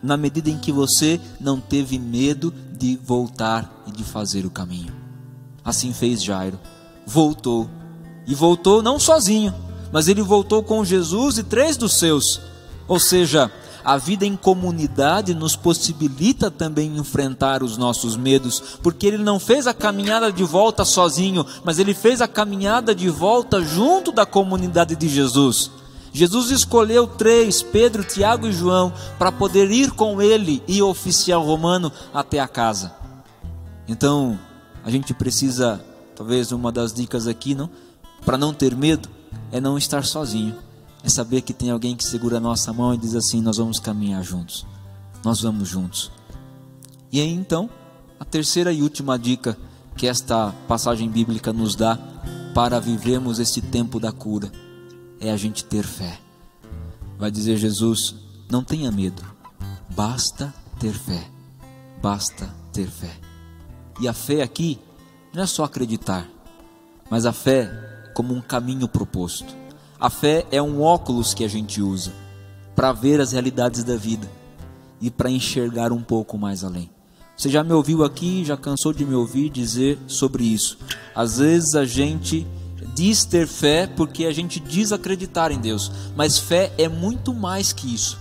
na 0.00 0.16
medida 0.16 0.48
em 0.48 0.56
que 0.56 0.70
você 0.70 1.20
não 1.40 1.60
teve 1.60 1.98
medo 1.98 2.54
de 2.78 2.96
voltar 3.02 3.82
e 3.84 3.90
de 3.90 4.04
fazer 4.04 4.46
o 4.46 4.50
caminho. 4.50 4.94
Assim 5.64 5.92
fez 5.92 6.22
Jairo. 6.22 6.58
Voltou. 7.04 7.68
E 8.28 8.34
voltou 8.34 8.80
não 8.80 9.00
sozinho, 9.00 9.52
mas 9.92 10.06
ele 10.06 10.22
voltou 10.22 10.62
com 10.62 10.84
Jesus 10.84 11.38
e 11.38 11.42
três 11.42 11.76
dos 11.76 11.98
seus. 11.98 12.40
Ou 12.86 13.00
seja, 13.00 13.50
a 13.88 13.96
vida 13.96 14.26
em 14.26 14.36
comunidade 14.36 15.32
nos 15.32 15.56
possibilita 15.56 16.50
também 16.50 16.98
enfrentar 16.98 17.62
os 17.62 17.78
nossos 17.78 18.18
medos, 18.18 18.76
porque 18.82 19.06
ele 19.06 19.16
não 19.16 19.40
fez 19.40 19.66
a 19.66 19.72
caminhada 19.72 20.30
de 20.30 20.44
volta 20.44 20.84
sozinho, 20.84 21.42
mas 21.64 21.78
ele 21.78 21.94
fez 21.94 22.20
a 22.20 22.28
caminhada 22.28 22.94
de 22.94 23.08
volta 23.08 23.62
junto 23.62 24.12
da 24.12 24.26
comunidade 24.26 24.94
de 24.94 25.08
Jesus. 25.08 25.70
Jesus 26.12 26.50
escolheu 26.50 27.06
três, 27.06 27.62
Pedro, 27.62 28.04
Tiago 28.04 28.46
e 28.46 28.52
João, 28.52 28.92
para 29.18 29.32
poder 29.32 29.70
ir 29.70 29.90
com 29.92 30.20
ele 30.20 30.62
e 30.68 30.82
o 30.82 30.88
oficial 30.90 31.42
romano 31.42 31.90
até 32.12 32.40
a 32.40 32.46
casa. 32.46 32.92
Então, 33.88 34.38
a 34.84 34.90
gente 34.90 35.14
precisa, 35.14 35.82
talvez 36.14 36.52
uma 36.52 36.70
das 36.70 36.92
dicas 36.92 37.26
aqui, 37.26 37.54
não? 37.54 37.70
Para 38.22 38.36
não 38.36 38.52
ter 38.52 38.76
medo, 38.76 39.08
é 39.50 39.58
não 39.62 39.78
estar 39.78 40.04
sozinho 40.04 40.67
é 41.08 41.10
saber 41.10 41.40
que 41.40 41.54
tem 41.54 41.70
alguém 41.70 41.96
que 41.96 42.04
segura 42.04 42.36
a 42.36 42.40
nossa 42.40 42.70
mão 42.70 42.92
e 42.92 42.98
diz 42.98 43.14
assim: 43.14 43.40
Nós 43.40 43.56
vamos 43.56 43.80
caminhar 43.80 44.22
juntos, 44.22 44.66
nós 45.24 45.40
vamos 45.40 45.66
juntos. 45.66 46.12
E 47.10 47.18
aí 47.18 47.32
então, 47.32 47.70
a 48.20 48.26
terceira 48.26 48.70
e 48.72 48.82
última 48.82 49.18
dica 49.18 49.56
que 49.96 50.06
esta 50.06 50.52
passagem 50.68 51.08
bíblica 51.08 51.50
nos 51.50 51.74
dá 51.74 51.98
para 52.54 52.78
vivermos 52.78 53.38
esse 53.38 53.62
tempo 53.62 53.98
da 53.98 54.12
cura 54.12 54.52
é 55.18 55.32
a 55.32 55.36
gente 55.36 55.64
ter 55.64 55.82
fé. 55.82 56.20
Vai 57.18 57.30
dizer 57.30 57.56
Jesus: 57.56 58.14
Não 58.50 58.62
tenha 58.62 58.92
medo, 58.92 59.22
basta 59.88 60.52
ter 60.78 60.92
fé, 60.92 61.26
basta 62.02 62.54
ter 62.70 62.86
fé. 62.86 63.18
E 63.98 64.06
a 64.06 64.12
fé 64.12 64.42
aqui 64.42 64.78
não 65.32 65.42
é 65.42 65.46
só 65.46 65.64
acreditar, 65.64 66.28
mas 67.10 67.24
a 67.24 67.32
fé 67.32 68.10
como 68.14 68.34
um 68.34 68.42
caminho 68.42 68.86
proposto 68.86 69.56
a 70.00 70.08
fé 70.08 70.46
é 70.52 70.62
um 70.62 70.80
óculos 70.80 71.34
que 71.34 71.44
a 71.44 71.48
gente 71.48 71.82
usa 71.82 72.12
para 72.74 72.92
ver 72.92 73.20
as 73.20 73.32
realidades 73.32 73.82
da 73.82 73.96
vida 73.96 74.28
e 75.00 75.10
para 75.10 75.30
enxergar 75.30 75.92
um 75.92 76.02
pouco 76.02 76.38
mais 76.38 76.62
além. 76.62 76.88
Você 77.36 77.48
já 77.48 77.64
me 77.64 77.72
ouviu 77.72 78.04
aqui, 78.04 78.44
já 78.44 78.56
cansou 78.56 78.92
de 78.92 79.04
me 79.04 79.14
ouvir 79.14 79.50
dizer 79.50 79.98
sobre 80.06 80.44
isso. 80.44 80.78
Às 81.14 81.38
vezes 81.38 81.74
a 81.74 81.84
gente 81.84 82.46
diz 82.94 83.24
ter 83.24 83.46
fé 83.46 83.86
porque 83.86 84.24
a 84.24 84.32
gente 84.32 84.60
diz 84.60 84.92
acreditar 84.92 85.50
em 85.50 85.58
Deus, 85.58 85.90
mas 86.16 86.38
fé 86.38 86.72
é 86.78 86.88
muito 86.88 87.34
mais 87.34 87.72
que 87.72 87.92
isso. 87.92 88.18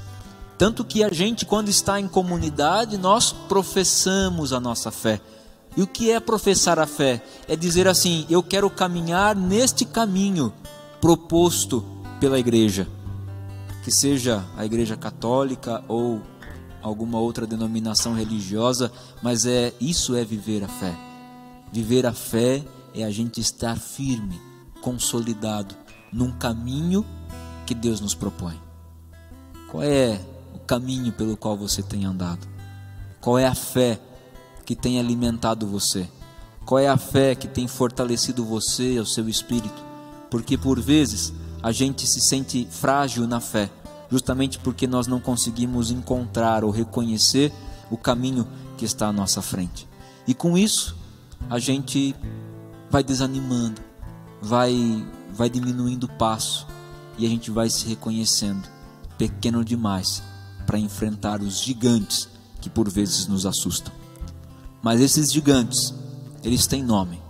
Tanto 0.57 0.83
que 0.83 1.03
a 1.03 1.13
gente, 1.13 1.45
quando 1.45 1.69
está 1.69 1.99
em 1.99 2.07
comunidade, 2.07 2.97
nós 2.97 3.31
professamos 3.31 4.51
a 4.51 4.59
nossa 4.59 4.89
fé. 4.89 5.21
E 5.75 5.83
o 5.83 5.87
que 5.87 6.09
é 6.09 6.19
professar 6.19 6.79
a 6.79 6.87
fé? 6.87 7.21
É 7.47 7.55
dizer 7.55 7.87
assim: 7.87 8.25
eu 8.27 8.41
quero 8.41 8.67
caminhar 8.67 9.35
neste 9.35 9.85
caminho 9.85 10.51
proposto 10.99 11.83
pela 12.19 12.39
igreja, 12.39 12.87
que 13.83 13.91
seja 13.91 14.45
a 14.57 14.65
igreja 14.65 14.97
católica 14.97 15.83
ou 15.87 16.21
alguma 16.81 17.19
outra 17.19 17.45
denominação 17.45 18.13
religiosa, 18.13 18.91
mas 19.21 19.45
é 19.45 19.73
isso 19.79 20.15
é 20.15 20.23
viver 20.23 20.63
a 20.63 20.67
fé. 20.67 20.95
Viver 21.71 22.05
a 22.05 22.13
fé 22.13 22.63
é 22.93 23.03
a 23.03 23.11
gente 23.11 23.39
estar 23.39 23.77
firme, 23.77 24.39
consolidado 24.81 25.75
num 26.11 26.31
caminho 26.31 27.05
que 27.65 27.75
Deus 27.75 27.99
nos 27.99 28.15
propõe. 28.15 28.59
Qual 29.69 29.83
é 29.83 30.19
o 30.55 30.59
caminho 30.59 31.11
pelo 31.11 31.35
qual 31.35 31.57
você 31.57 31.83
tem 31.83 32.05
andado? 32.05 32.47
Qual 33.19 33.37
é 33.37 33.45
a 33.45 33.55
fé 33.55 33.99
que 34.65 34.75
tem 34.75 34.99
alimentado 34.99 35.67
você? 35.67 36.09
Qual 36.65 36.79
é 36.79 36.87
a 36.87 36.97
fé 36.97 37.35
que 37.35 37.47
tem 37.47 37.67
fortalecido 37.67 38.43
você 38.43 38.93
e 38.93 38.99
o 38.99 39.05
seu 39.05 39.27
espírito? 39.27 39.86
Porque 40.29 40.57
por 40.57 40.79
vezes 40.79 41.33
a 41.61 41.71
gente 41.71 42.05
se 42.07 42.21
sente 42.21 42.67
frágil 42.69 43.27
na 43.27 43.39
fé, 43.39 43.69
justamente 44.11 44.59
porque 44.59 44.87
nós 44.87 45.07
não 45.07 45.19
conseguimos 45.19 45.91
encontrar 45.91 46.63
ou 46.63 46.71
reconhecer 46.71 47.51
o 47.89 47.97
caminho 47.97 48.47
que 48.77 48.85
está 48.85 49.07
à 49.07 49.13
nossa 49.13 49.41
frente. 49.41 49.87
E 50.27 50.33
com 50.33 50.57
isso, 50.57 50.95
a 51.49 51.59
gente 51.59 52.15
vai 52.89 53.03
desanimando, 53.03 53.81
vai 54.41 55.05
vai 55.33 55.49
diminuindo 55.49 56.05
o 56.05 56.11
passo 56.13 56.65
e 57.17 57.25
a 57.25 57.29
gente 57.29 57.51
vai 57.51 57.69
se 57.69 57.85
reconhecendo 57.87 58.67
pequeno 59.17 59.63
demais 59.63 60.23
para 60.65 60.79
enfrentar 60.79 61.41
os 61.41 61.61
gigantes 61.61 62.27
que 62.59 62.69
por 62.69 62.89
vezes 62.89 63.27
nos 63.27 63.45
assustam. 63.45 63.93
Mas 64.81 64.99
esses 64.99 65.31
gigantes, 65.31 65.93
eles 66.43 66.67
têm 66.67 66.83
nome. 66.83 67.21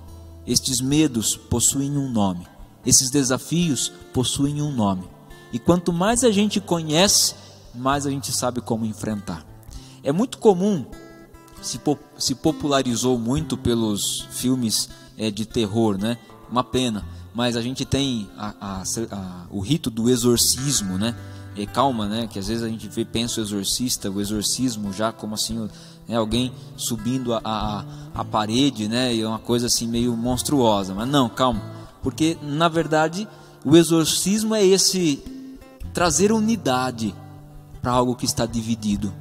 Estes 0.46 0.82
medos 0.82 1.36
possuem 1.36 1.98
um 1.98 2.10
nome. 2.10 2.48
Esses 2.88 3.10
desafios 3.10 3.92
possuem 4.14 4.62
um 4.62 4.72
nome. 4.72 5.04
E 5.52 5.60
quanto 5.60 5.92
mais 5.92 6.24
a 6.24 6.32
gente 6.32 6.62
conhece, 6.62 7.36
mais 7.76 8.06
a 8.06 8.10
gente 8.10 8.32
sabe 8.32 8.62
como 8.62 8.86
enfrentar. 8.86 9.46
É 10.02 10.14
muito 10.14 10.38
comum, 10.38 10.86
se, 11.62 11.82
se 12.18 12.34
popularizou 12.34 13.20
muito 13.20 13.58
pelos 13.58 14.26
filmes 14.32 14.90
é, 15.18 15.30
de 15.30 15.46
terror, 15.46 15.98
né? 15.98 16.18
Uma 16.50 16.64
pena, 16.64 17.06
mas 17.34 17.58
a 17.58 17.62
gente 17.62 17.84
tem 17.84 18.30
a, 18.38 18.54
a, 18.62 18.84
a, 19.12 19.46
o 19.52 19.60
rito 19.60 19.90
do 19.90 20.10
exorcismo, 20.10 20.98
né? 20.98 21.14
e 21.58 21.66
calma, 21.66 22.08
né? 22.08 22.28
Que 22.28 22.40
às 22.40 22.48
vezes 22.48 22.64
a 22.64 22.70
gente 22.70 22.88
vê, 22.88 23.04
pensa 23.04 23.42
o 23.42 23.44
exorcista, 23.44 24.10
o 24.10 24.22
exorcismo 24.22 24.94
já 24.94 25.12
como 25.12 25.34
assim, 25.34 25.68
né, 26.08 26.16
alguém 26.16 26.54
subindo 26.76 27.34
a, 27.34 27.42
a, 27.44 27.86
a 28.14 28.24
parede, 28.24 28.88
né? 28.88 29.14
E 29.14 29.22
é 29.22 29.28
uma 29.28 29.40
coisa 29.40 29.66
assim 29.66 29.88
meio 29.88 30.16
monstruosa. 30.16 30.94
Mas 30.94 31.10
não, 31.10 31.28
calma, 31.28 31.62
porque 32.08 32.38
na 32.42 32.70
verdade 32.70 33.28
o 33.66 33.76
exorcismo 33.76 34.56
é 34.56 34.66
esse 34.66 35.22
trazer 35.94 36.32
unidade 36.32 37.14
para 37.82 37.92
algo 37.92 38.16
que 38.16 38.24
está 38.24 38.46
dividido. 38.46 39.14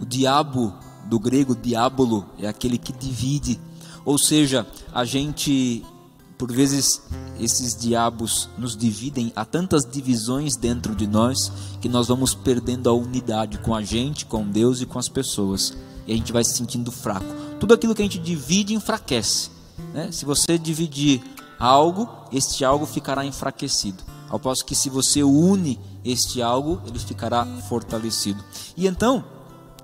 O 0.00 0.06
diabo, 0.06 0.72
do 1.06 1.18
grego 1.18 1.56
diabolo, 1.56 2.24
é 2.38 2.46
aquele 2.46 2.78
que 2.78 2.92
divide. 2.92 3.58
Ou 4.04 4.16
seja, 4.20 4.64
a 4.94 5.04
gente 5.04 5.84
por 6.38 6.52
vezes 6.52 7.02
esses 7.40 7.74
diabos 7.74 8.48
nos 8.56 8.76
dividem, 8.76 9.32
há 9.34 9.44
tantas 9.44 9.84
divisões 9.84 10.54
dentro 10.54 10.94
de 10.94 11.08
nós 11.08 11.50
que 11.80 11.88
nós 11.88 12.06
vamos 12.06 12.36
perdendo 12.36 12.88
a 12.88 12.92
unidade 12.92 13.58
com 13.58 13.74
a 13.74 13.82
gente, 13.82 14.26
com 14.26 14.48
Deus 14.48 14.80
e 14.80 14.86
com 14.86 15.00
as 15.00 15.08
pessoas, 15.08 15.76
e 16.06 16.12
a 16.12 16.16
gente 16.16 16.32
vai 16.32 16.44
se 16.44 16.54
sentindo 16.54 16.92
fraco. 16.92 17.26
Tudo 17.58 17.74
aquilo 17.74 17.96
que 17.96 18.02
a 18.02 18.04
gente 18.04 18.20
divide 18.20 18.74
enfraquece. 18.74 19.56
Né? 19.92 20.10
Se 20.12 20.24
você 20.24 20.56
dividir 20.56 21.20
algo, 21.58 22.08
este 22.32 22.64
algo 22.64 22.86
ficará 22.86 23.24
enfraquecido. 23.24 24.02
Ao 24.28 24.38
passo 24.38 24.64
que 24.64 24.74
se 24.74 24.90
você 24.90 25.22
une 25.22 25.78
este 26.04 26.42
algo, 26.42 26.80
ele 26.86 26.98
ficará 26.98 27.44
fortalecido. 27.68 28.42
E 28.76 28.86
então, 28.86 29.24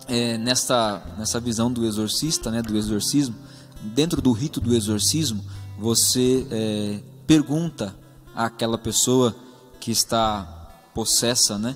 é, 0.08 0.37
nessa, 0.38 1.02
nessa 1.18 1.40
visão 1.40 1.70
do 1.70 1.85
exorcista, 1.85 2.50
né, 2.50 2.62
do 2.62 2.76
exorcismo, 2.76 3.35
dentro 3.82 4.20
do 4.20 4.32
rito 4.32 4.61
do 4.61 4.74
exorcismo, 4.74 5.42
você 5.78 6.46
é, 6.50 7.00
pergunta 7.26 7.96
àquela 8.35 8.78
pessoa 8.78 9.35
que 9.80 9.90
está 9.90 10.70
possessa, 10.94 11.58
né? 11.58 11.74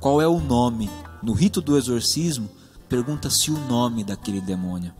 Qual 0.00 0.20
é 0.20 0.28
o 0.28 0.40
nome? 0.40 0.90
No 1.22 1.32
rito 1.32 1.62
do 1.62 1.76
exorcismo, 1.78 2.50
pergunta-se 2.88 3.50
o 3.50 3.58
nome 3.66 4.04
daquele 4.04 4.40
demônio. 4.40 4.92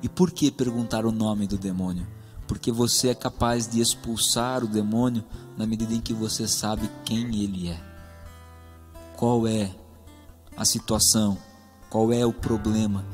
E 0.00 0.08
por 0.08 0.30
que 0.30 0.50
perguntar 0.50 1.04
o 1.04 1.10
nome 1.10 1.46
do 1.48 1.58
demônio? 1.58 2.06
Porque 2.48 2.72
você 2.72 3.10
é 3.10 3.14
capaz 3.14 3.68
de 3.68 3.80
expulsar 3.80 4.64
o 4.64 4.66
demônio 4.66 5.22
na 5.56 5.64
medida 5.66 5.94
em 5.94 6.00
que 6.00 6.12
você 6.12 6.48
sabe 6.48 6.90
quem 7.04 7.44
ele 7.44 7.68
é. 7.68 7.80
Qual 9.16 9.46
é 9.46 9.70
a 10.56 10.64
situação? 10.64 11.38
Qual 11.88 12.12
é 12.12 12.26
o 12.26 12.32
problema? 12.32 13.04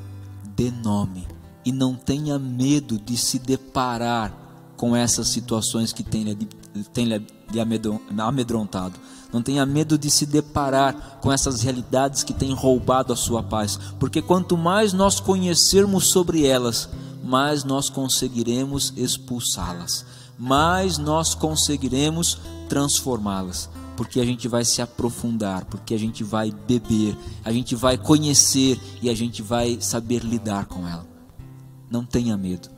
Dê 0.56 0.70
nome 0.70 1.26
e 1.64 1.72
não 1.72 1.94
tenha 1.94 2.38
medo 2.38 2.98
de 2.98 3.16
se 3.16 3.38
deparar 3.38 4.32
com 4.76 4.94
essas 4.94 5.28
situações 5.28 5.92
que 5.92 6.02
tem 6.02 6.36
tem 6.92 7.06
lhe 7.06 8.20
amedrontado. 8.20 8.98
Não 9.32 9.42
tenha 9.42 9.64
medo 9.64 9.96
de 9.96 10.10
se 10.10 10.26
deparar 10.26 11.18
com 11.20 11.32
essas 11.32 11.62
realidades 11.62 12.22
que 12.22 12.34
têm 12.34 12.52
roubado 12.52 13.12
a 13.12 13.16
sua 13.16 13.42
paz, 13.42 13.78
porque 13.98 14.20
quanto 14.20 14.56
mais 14.56 14.92
nós 14.92 15.20
conhecermos 15.20 16.08
sobre 16.08 16.46
elas, 16.46 16.88
mais 17.24 17.64
nós 17.64 17.88
conseguiremos 17.88 18.92
expulsá-las, 18.96 20.04
mais 20.38 20.98
nós 20.98 21.34
conseguiremos 21.34 22.38
transformá-las 22.68 23.68
porque 23.96 24.20
a 24.20 24.24
gente 24.24 24.48
vai 24.48 24.64
se 24.64 24.82
aprofundar, 24.82 25.64
porque 25.66 25.94
a 25.94 25.98
gente 25.98 26.24
vai 26.24 26.50
beber, 26.50 27.16
a 27.44 27.52
gente 27.52 27.74
vai 27.74 27.96
conhecer 27.96 28.80
e 29.00 29.08
a 29.08 29.14
gente 29.14 29.42
vai 29.42 29.78
saber 29.80 30.24
lidar 30.24 30.66
com 30.66 30.86
ela. 30.86 31.06
Não 31.90 32.04
tenha 32.04 32.36
medo. 32.36 32.68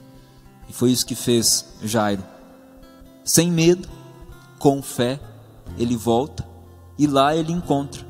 E 0.68 0.72
foi 0.72 0.90
isso 0.90 1.06
que 1.06 1.14
fez 1.14 1.64
Jairo. 1.82 2.22
Sem 3.24 3.50
medo, 3.50 3.88
com 4.58 4.82
fé, 4.82 5.20
ele 5.78 5.96
volta 5.96 6.46
e 6.98 7.06
lá 7.06 7.34
ele 7.34 7.52
encontra 7.52 8.06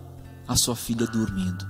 a 0.47 0.57
sua 0.57 0.75
filha 0.75 1.07
dormindo. 1.07 1.67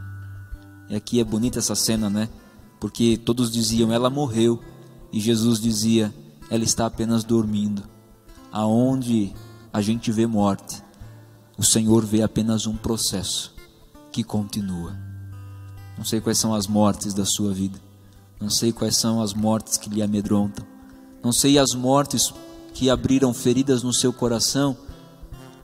E 0.89 0.97
aqui 0.97 1.21
é 1.21 1.25
bonita 1.25 1.59
essa 1.59 1.75
cena, 1.75 2.09
né? 2.09 2.29
Porque 2.79 3.17
todos 3.17 3.51
diziam 3.51 3.93
ela 3.93 4.11
morreu 4.11 4.61
e 5.12 5.21
Jesus 5.21 5.61
dizia 5.61 6.15
ela 6.51 6.65
está 6.65 6.87
apenas 6.87 7.25
dormindo. 7.25 7.83
Aonde 8.53 9.33
a 9.73 9.81
gente 9.81 10.11
vê 10.12 10.27
morte, 10.27 10.83
o 11.59 11.65
Senhor 11.65 12.05
vê 12.05 12.23
apenas 12.23 12.67
um 12.67 12.77
processo 12.77 13.55
que 14.12 14.23
continua. 14.23 14.97
Não 15.97 16.05
sei 16.05 16.21
quais 16.21 16.39
são 16.39 16.55
as 16.55 16.67
mortes 16.67 17.15
da 17.15 17.25
sua 17.25 17.53
vida. 17.53 17.81
Não 18.41 18.51
sei 18.51 18.73
quais 18.73 18.97
são 18.97 19.21
as 19.21 19.33
mortes 19.33 19.79
que 19.79 19.89
lhe 19.89 20.03
amedrontam. 20.03 20.67
Não 21.23 21.33
sei 21.33 21.59
as 21.59 21.75
mortes 21.75 22.33
que 22.75 22.91
abriram 22.91 23.33
feridas 23.33 23.83
no 23.83 23.93
seu 23.93 24.12
coração, 24.12 24.77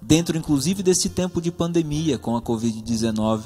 dentro 0.01 0.37
inclusive 0.37 0.83
desse 0.83 1.11
tempo 1.11 1.41
de 1.41 1.53
pandemia 1.53 2.19
com 2.19 2.35
a 2.35 2.43
Covid-19. 2.43 3.43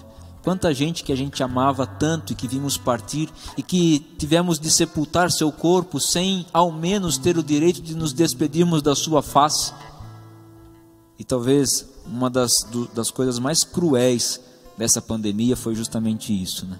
Quanta 0.46 0.72
gente 0.72 1.02
que 1.02 1.10
a 1.10 1.16
gente 1.16 1.42
amava 1.42 1.84
tanto 1.88 2.32
e 2.32 2.36
que 2.36 2.46
vimos 2.46 2.78
partir 2.78 3.28
e 3.58 3.64
que 3.64 3.98
tivemos 4.16 4.60
de 4.60 4.70
sepultar 4.70 5.28
seu 5.28 5.50
corpo 5.50 5.98
sem 5.98 6.46
ao 6.52 6.70
menos 6.70 7.18
ter 7.18 7.36
o 7.36 7.42
direito 7.42 7.82
de 7.82 7.96
nos 7.96 8.12
despedirmos 8.12 8.80
da 8.80 8.94
sua 8.94 9.22
face. 9.22 9.72
E 11.18 11.24
talvez 11.24 11.88
uma 12.06 12.30
das, 12.30 12.52
do, 12.70 12.86
das 12.94 13.10
coisas 13.10 13.40
mais 13.40 13.64
cruéis 13.64 14.40
dessa 14.78 15.02
pandemia 15.02 15.56
foi 15.56 15.74
justamente 15.74 16.32
isso, 16.32 16.64
né? 16.64 16.78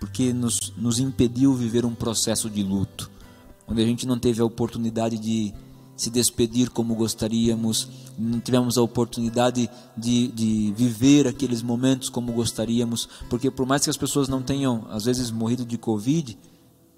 porque 0.00 0.32
nos, 0.32 0.72
nos 0.76 0.98
impediu 0.98 1.54
viver 1.54 1.84
um 1.84 1.94
processo 1.94 2.50
de 2.50 2.64
luto, 2.64 3.08
onde 3.68 3.80
a 3.80 3.86
gente 3.86 4.04
não 4.04 4.18
teve 4.18 4.40
a 4.40 4.44
oportunidade 4.44 5.16
de 5.16 5.54
se 5.96 6.10
despedir 6.10 6.70
como 6.70 6.94
gostaríamos, 6.94 7.88
não 8.18 8.38
tivemos 8.38 8.76
a 8.76 8.82
oportunidade 8.82 9.68
de, 9.96 10.28
de 10.28 10.74
viver 10.76 11.26
aqueles 11.26 11.62
momentos 11.62 12.08
como 12.08 12.32
gostaríamos, 12.32 13.08
porque 13.30 13.50
por 13.50 13.66
mais 13.66 13.82
que 13.84 13.90
as 13.90 13.96
pessoas 13.96 14.28
não 14.28 14.42
tenham, 14.42 14.86
às 14.90 15.04
vezes, 15.04 15.30
morrido 15.30 15.64
de 15.64 15.78
Covid, 15.78 16.36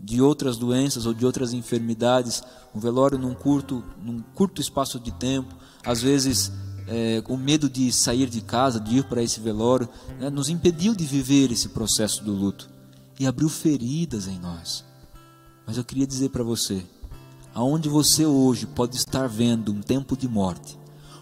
de 0.01 0.21
outras 0.23 0.57
doenças 0.57 1.07
ou 1.07 1.15
de 1.15 1.27
outras 1.27 1.53
enfermidades, 1.53 2.43
um 2.75 2.81
velório 2.81 3.19
num 3.19 3.35
curto, 3.35 3.83
num 4.03 4.21
curto 4.35 4.61
espaço 4.61 4.99
de 4.99 5.13
tempo, 5.13 5.55
às 5.85 6.01
vezes 6.01 6.53
é, 6.87 7.23
o 7.29 7.37
medo 7.37 7.69
de 7.69 7.93
sair 7.93 8.29
de 8.29 8.41
casa, 8.41 8.81
de 8.81 8.99
ir 8.99 9.05
para 9.05 9.23
esse 9.23 9.41
velório, 9.41 9.89
né, 10.19 10.31
nos 10.31 10.49
impediu 10.49 10.95
de 10.95 11.05
viver 11.05 11.51
esse 11.51 11.69
processo 11.69 12.25
do 12.25 12.33
luto 12.33 12.69
e 13.19 13.27
abriu 13.27 13.49
feridas 13.49 14.27
em 14.27 14.39
nós. 14.39 14.85
Mas 15.67 15.77
eu 15.77 15.85
queria 15.85 16.07
dizer 16.07 16.31
para 16.31 16.43
você, 16.43 16.85
aonde 17.55 17.89
você 17.89 18.25
hoje 18.27 18.67
pode 18.67 18.97
estar 18.97 19.29
vendo 19.29 19.73
um 19.73 19.81
tempo 19.81 20.17
de 20.17 20.29
morte, 20.29 20.79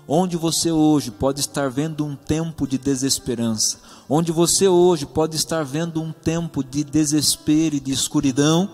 onde 0.06 0.36
você 0.36 0.70
hoje 0.70 1.10
pode 1.10 1.40
estar 1.40 1.70
vendo 1.70 2.04
um 2.04 2.14
tempo 2.14 2.66
de 2.66 2.78
desesperança, 2.78 3.78
onde 4.08 4.30
você 4.30 4.68
hoje 4.68 5.06
pode 5.06 5.36
estar 5.36 5.64
vendo 5.64 6.00
um 6.00 6.12
tempo 6.12 6.62
de 6.62 6.84
desespero 6.84 7.76
e 7.76 7.80
de 7.80 7.92
escuridão, 7.92 8.70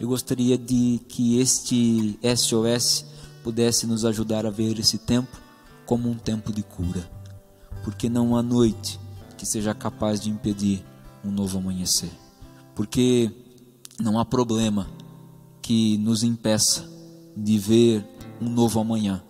eu 0.00 0.08
gostaria 0.08 0.56
de 0.56 1.00
que 1.08 1.40
este 1.40 2.18
SOS 2.36 3.04
pudesse 3.42 3.86
nos 3.86 4.04
ajudar 4.04 4.46
a 4.46 4.50
ver 4.50 4.78
esse 4.78 4.98
tempo 4.98 5.36
como 5.84 6.08
um 6.08 6.14
tempo 6.14 6.52
de 6.52 6.62
cura, 6.62 7.10
porque 7.82 8.08
não 8.08 8.36
há 8.36 8.42
noite 8.42 9.00
que 9.36 9.46
seja 9.46 9.74
capaz 9.74 10.20
de 10.20 10.30
impedir 10.30 10.84
um 11.24 11.30
novo 11.30 11.58
amanhecer. 11.58 12.10
Porque 12.74 13.30
não 14.00 14.18
há 14.18 14.24
problema 14.24 14.86
que 15.68 15.98
nos 15.98 16.22
impeça 16.22 16.88
de 17.36 17.58
ver 17.58 18.02
um 18.40 18.48
novo 18.48 18.80
amanhã 18.80 19.22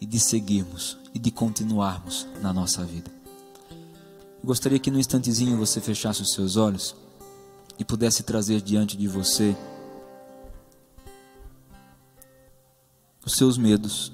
e 0.00 0.06
de 0.06 0.18
seguirmos 0.18 0.96
e 1.12 1.18
de 1.18 1.30
continuarmos 1.30 2.26
na 2.40 2.54
nossa 2.54 2.82
vida. 2.86 3.10
Eu 4.40 4.46
gostaria 4.46 4.78
que 4.78 4.90
no 4.90 4.98
instantezinho 4.98 5.58
você 5.58 5.78
fechasse 5.78 6.22
os 6.22 6.32
seus 6.32 6.56
olhos 6.56 6.96
e 7.78 7.84
pudesse 7.84 8.22
trazer 8.22 8.62
diante 8.62 8.96
de 8.96 9.06
você 9.06 9.54
os 13.22 13.34
seus 13.34 13.58
medos. 13.58 14.10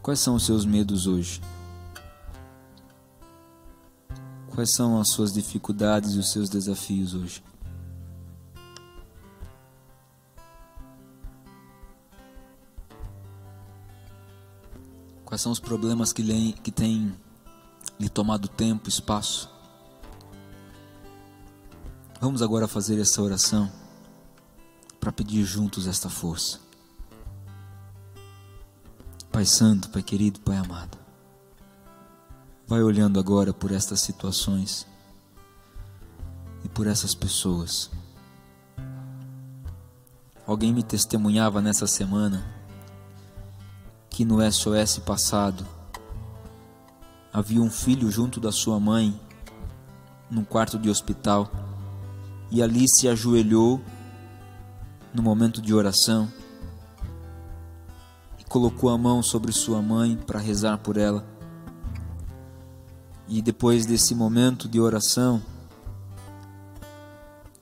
Quais 0.00 0.20
são 0.20 0.36
os 0.36 0.46
seus 0.46 0.64
medos 0.64 1.06
hoje? 1.06 1.42
Quais 4.54 4.72
são 4.72 4.98
as 4.98 5.10
suas 5.10 5.34
dificuldades 5.34 6.14
e 6.14 6.18
os 6.18 6.32
seus 6.32 6.48
desafios 6.48 7.12
hoje? 7.12 7.42
Quais 15.24 15.40
são 15.40 15.50
os 15.50 15.58
problemas 15.58 16.12
que, 16.12 16.22
lhe, 16.22 16.52
que 16.52 16.70
têm 16.70 17.14
lhe 17.98 18.08
tomado 18.08 18.48
tempo, 18.48 18.88
espaço? 18.88 19.50
Vamos 22.20 22.42
agora 22.42 22.68
fazer 22.68 23.00
essa 23.00 23.22
oração 23.22 23.70
para 25.00 25.12
pedir 25.12 25.44
juntos 25.44 25.86
esta 25.86 26.08
força. 26.08 26.60
Pai 29.32 29.44
Santo, 29.44 29.90
Pai 29.90 30.02
querido, 30.02 30.40
Pai 30.40 30.56
amado. 30.56 30.96
Vai 32.66 32.82
olhando 32.82 33.18
agora 33.18 33.52
por 33.52 33.72
estas 33.72 34.00
situações 34.00 34.86
e 36.64 36.68
por 36.68 36.86
essas 36.86 37.14
pessoas. 37.14 37.90
Alguém 40.46 40.72
me 40.72 40.82
testemunhava 40.82 41.60
nessa 41.60 41.86
semana 41.86 42.53
que 44.14 44.24
no 44.24 44.38
SOS 44.40 44.98
passado 44.98 45.66
havia 47.32 47.60
um 47.60 47.68
filho 47.68 48.08
junto 48.12 48.38
da 48.38 48.52
sua 48.52 48.78
mãe, 48.78 49.12
num 50.30 50.44
quarto 50.44 50.78
de 50.78 50.88
hospital, 50.88 51.50
e 52.48 52.62
ali 52.62 52.86
se 52.88 53.08
ajoelhou 53.08 53.80
no 55.12 55.20
momento 55.20 55.60
de 55.60 55.74
oração 55.74 56.32
e 58.38 58.44
colocou 58.44 58.88
a 58.88 58.96
mão 58.96 59.20
sobre 59.20 59.50
sua 59.50 59.82
mãe 59.82 60.16
para 60.16 60.38
rezar 60.38 60.78
por 60.78 60.96
ela. 60.96 61.26
E 63.26 63.42
depois 63.42 63.84
desse 63.84 64.14
momento 64.14 64.68
de 64.68 64.80
oração, 64.80 65.42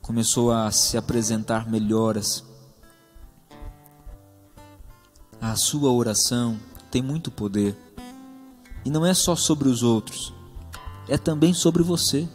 começou 0.03 0.53
a 0.53 0.71
se 0.71 0.99
apresentar 0.99 1.67
melhoras. 1.67 2.45
A 5.53 5.57
sua 5.57 5.93
oração 5.93 6.59
tem 6.91 7.03
muito 7.03 7.31
poder. 7.31 7.77
E 8.87 8.91
não 8.91 9.05
é 9.05 9.13
só 9.13 9.37
sobre 9.37 9.69
os 9.69 9.83
outros, 9.83 10.33
é 11.07 11.19
também 11.19 11.53
sobre 11.53 11.83
você. 11.83 12.27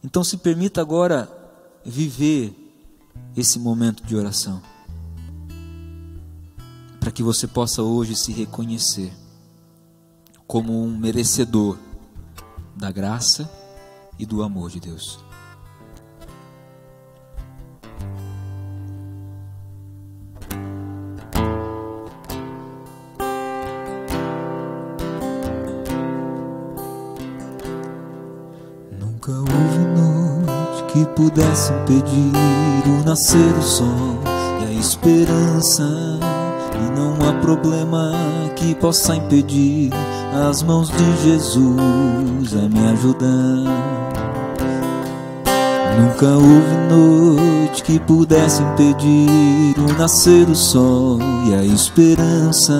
Então 0.00 0.22
se 0.22 0.36
permita 0.36 0.80
agora 0.80 1.28
viver 1.84 2.54
esse 3.36 3.58
momento 3.58 4.04
de 4.04 4.14
oração. 4.14 4.62
Para 7.00 7.10
que 7.10 7.20
você 7.20 7.48
possa 7.48 7.82
hoje 7.82 8.14
se 8.14 8.30
reconhecer 8.30 9.12
como 10.46 10.84
um 10.84 10.96
merecedor 10.96 11.76
da 12.76 12.92
graça 12.92 13.50
e 14.20 14.24
do 14.24 14.44
amor 14.44 14.70
de 14.70 14.78
Deus. 14.78 15.18
Que 30.92 31.06
pudesse 31.06 31.72
impedir 31.72 32.32
o 32.86 33.04
nascer 33.04 33.52
do 33.52 33.62
sol 33.62 34.18
e 34.60 34.64
a 34.66 34.72
esperança. 34.72 35.84
E 36.74 36.98
não 36.98 37.28
há 37.28 37.32
problema 37.40 38.12
que 38.56 38.74
possa 38.74 39.14
impedir 39.14 39.90
as 40.48 40.62
mãos 40.62 40.90
de 40.90 41.22
Jesus 41.22 42.54
a 42.54 42.68
me 42.68 42.88
ajudar. 42.92 44.00
Nunca 46.00 46.26
houve 46.26 46.76
noite 46.88 47.82
que 47.82 47.98
pudesse 48.00 48.62
impedir 48.62 49.74
o 49.78 49.98
nascer 49.98 50.46
do 50.46 50.54
sol 50.56 51.18
e 51.48 51.54
a 51.54 51.64
esperança. 51.64 52.72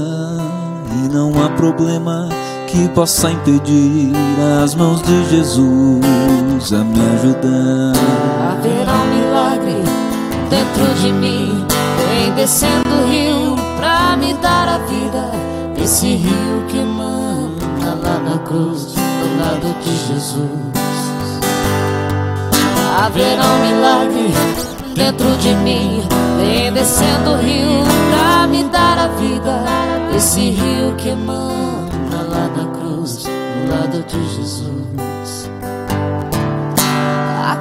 E 1.05 1.14
não 1.14 1.31
há 1.44 1.51
problema 1.51 2.29
que 2.66 2.88
possa 2.88 3.31
impedir 3.31 4.12
as 4.64 4.75
mãos 4.75 5.03
de 5.03 5.31
Jesus 5.31 6.50
a 6.61 6.85
me 6.85 7.01
ajudar. 7.14 7.94
Haverá 8.53 8.92
um 8.92 9.07
milagre 9.16 9.83
dentro 10.51 10.94
de 11.01 11.11
mim, 11.11 11.66
vem 12.07 12.35
descendo 12.35 12.94
o 13.03 13.11
rio 13.11 13.57
pra 13.79 14.14
me 14.18 14.35
dar 14.35 14.68
a 14.68 14.79
vida. 14.79 15.31
Esse 15.83 16.16
rio 16.16 16.64
que 16.68 16.79
emana 16.79 17.94
lá 18.03 18.18
na 18.18 18.38
cruz, 18.40 18.92
do 18.92 19.40
lado 19.40 19.75
de 19.81 19.96
Jesus. 20.07 20.51
Haverá 23.03 23.42
um 23.42 23.66
milagre 23.66 24.35
dentro 24.94 25.35
de 25.38 25.55
mim, 25.55 26.03
vem 26.37 26.73
descendo 26.73 27.31
o 27.31 27.37
rio 27.38 27.85
pra 28.11 28.46
me 28.46 28.64
dar 28.64 28.99
a 28.99 29.09
vida. 29.09 29.64
Esse 30.14 30.51
rio 30.51 30.94
que 30.99 31.09
emana 31.09 32.23
lá 32.29 32.51
na 32.55 32.66
cruz, 32.79 33.25
do 33.25 33.70
lado 33.70 34.05
de 34.07 34.37
Jesus. 34.37 34.89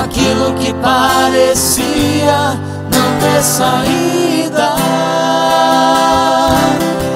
aquilo 0.00 0.54
que 0.54 0.72
parecia 0.74 2.56
não 2.92 3.18
ter 3.20 3.42
saída, 3.42 4.74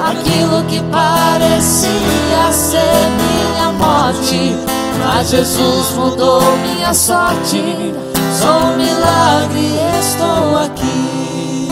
aquilo 0.09 0.63
que 0.65 0.79
parecia 0.91 2.51
ser 2.51 3.09
minha 3.17 3.71
morte, 3.71 4.55
mas 4.99 5.29
Jesus 5.29 5.91
mudou 5.91 6.41
minha 6.57 6.93
sorte. 6.93 7.93
Sou 8.39 8.49
um 8.49 8.77
milagre, 8.77 9.79
estou 9.99 10.57
aqui. 10.57 11.69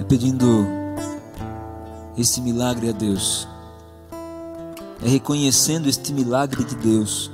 É 0.00 0.04
pedindo 0.04 0.83
esse 2.16 2.40
milagre 2.40 2.88
a 2.88 2.92
Deus. 2.92 3.48
É 5.02 5.08
reconhecendo 5.08 5.88
este 5.88 6.12
milagre 6.12 6.64
de 6.64 6.74
Deus 6.76 7.30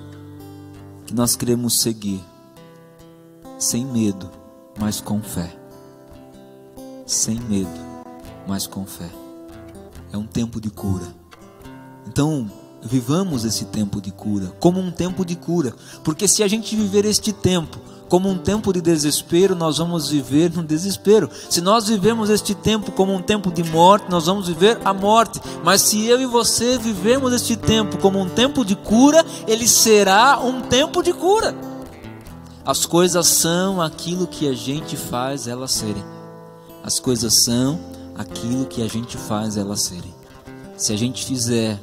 que 1.07 1.14
nós 1.14 1.37
queremos 1.37 1.81
seguir, 1.81 2.25
sem 3.59 3.85
medo, 3.85 4.31
mas 4.79 5.01
com 5.01 5.23
fé. 5.23 5.57
Sem 7.07 7.38
medo, 7.40 7.71
mas 8.47 8.66
com 8.66 8.87
fé. 8.87 9.11
É 10.12 10.16
um 10.16 10.27
tempo 10.27 10.61
de 10.61 10.71
cura. 10.71 11.07
Então, 12.07 12.51
vivamos 12.83 13.45
esse 13.45 13.66
tempo 13.66 14.01
de 14.01 14.11
cura, 14.11 14.53
como 14.59 14.81
um 14.81 14.90
tempo 14.90 15.25
de 15.25 15.37
cura, 15.37 15.75
porque 16.03 16.27
se 16.27 16.43
a 16.43 16.49
gente 16.49 16.75
viver 16.75 17.05
este 17.05 17.33
tempo 17.33 17.79
como 18.11 18.29
um 18.29 18.37
tempo 18.37 18.73
de 18.73 18.81
desespero, 18.81 19.55
nós 19.55 19.79
vamos 19.79 20.11
viver 20.11 20.51
no 20.51 20.64
desespero. 20.64 21.31
Se 21.49 21.61
nós 21.61 21.87
vivemos 21.87 22.29
este 22.29 22.57
tempo 22.57 22.90
como 22.90 23.14
um 23.14 23.23
tempo 23.23 23.53
de 23.53 23.62
morte, 23.62 24.11
nós 24.11 24.27
vamos 24.27 24.49
viver 24.49 24.81
a 24.85 24.93
morte. 24.93 25.40
Mas 25.62 25.83
se 25.83 26.07
eu 26.07 26.21
e 26.21 26.27
você 26.27 26.77
vivemos 26.77 27.33
este 27.33 27.57
tempo 27.57 27.99
como 27.99 28.19
um 28.19 28.29
tempo 28.29 28.64
de 28.64 28.75
cura, 28.75 29.25
ele 29.47 29.69
será 29.69 30.40
um 30.40 30.61
tempo 30.61 31.05
de 31.05 31.12
cura. 31.12 31.55
As 32.66 32.85
coisas 32.85 33.29
são 33.29 33.81
aquilo 33.81 34.27
que 34.27 34.49
a 34.49 34.55
gente 34.55 34.97
faz 34.97 35.47
elas 35.47 35.71
serem. 35.71 36.05
As 36.83 36.99
coisas 36.99 37.45
são 37.45 37.79
aquilo 38.16 38.66
que 38.66 38.83
a 38.83 38.88
gente 38.88 39.16
faz 39.16 39.57
elas 39.57 39.83
serem. 39.83 40.14
Se 40.77 40.93
a 40.93 40.97
gente 40.97 41.25
fizer 41.25 41.81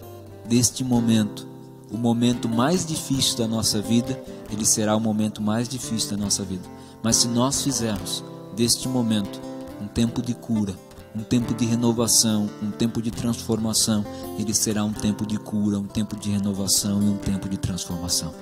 deste 0.48 0.84
momento 0.84 1.48
o 1.92 1.98
momento 1.98 2.50
mais 2.50 2.86
difícil 2.86 3.38
da 3.38 3.48
nossa 3.48 3.82
vida, 3.82 4.22
ele 4.52 4.66
será 4.66 4.96
o 4.96 5.00
momento 5.00 5.42
mais 5.42 5.70
difícil 5.70 6.12
da 6.12 6.18
nossa 6.18 6.44
vida. 6.44 6.64
Mas 7.02 7.18
se 7.18 7.28
nós 7.28 7.62
fizermos 7.62 8.24
deste 8.56 8.88
momento 8.88 9.40
um 9.82 9.88
tempo 9.88 10.22
de 10.22 10.34
cura, 10.34 10.76
um 11.16 11.24
tempo 11.24 11.54
de 11.54 11.66
renovação, 11.66 12.50
um 12.62 12.72
tempo 12.72 13.02
de 13.02 13.10
transformação, 13.10 14.06
ele 14.38 14.54
será 14.54 14.84
um 14.84 14.92
tempo 14.92 15.26
de 15.26 15.38
cura, 15.38 15.80
um 15.80 15.88
tempo 15.88 16.16
de 16.16 16.30
renovação 16.30 17.02
e 17.02 17.06
um 17.06 17.18
tempo 17.18 17.48
de 17.48 17.58
transformação. 17.58 18.34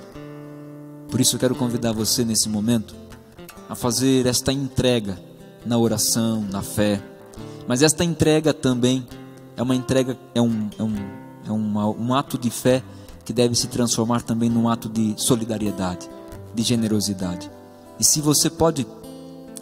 Por 1.08 1.20
isso 1.20 1.36
eu 1.36 1.40
quero 1.40 1.54
convidar 1.54 1.92
você 1.92 2.24
nesse 2.24 2.48
momento 2.48 2.94
a 3.68 3.74
fazer 3.74 4.26
esta 4.26 4.52
entrega 4.52 5.18
na 5.64 5.78
oração, 5.78 6.42
na 6.50 6.62
fé. 6.62 7.00
Mas 7.66 7.82
esta 7.82 8.04
entrega 8.04 8.52
também 8.52 9.06
é 9.56 9.62
uma 9.62 9.74
entrega, 9.74 10.18
é 10.34 10.40
um, 10.40 10.68
é 10.78 10.82
um, 10.82 11.25
é 11.46 11.52
uma, 11.52 11.86
um 11.88 12.14
ato 12.14 12.36
de 12.36 12.50
fé 12.50 12.82
que 13.24 13.32
deve 13.32 13.54
se 13.54 13.66
transformar 13.68 14.22
também 14.22 14.48
num 14.48 14.68
ato 14.68 14.88
de 14.88 15.14
solidariedade, 15.16 16.08
de 16.54 16.62
generosidade. 16.62 17.50
E 17.98 18.04
se 18.04 18.20
você 18.20 18.48
pode, 18.48 18.86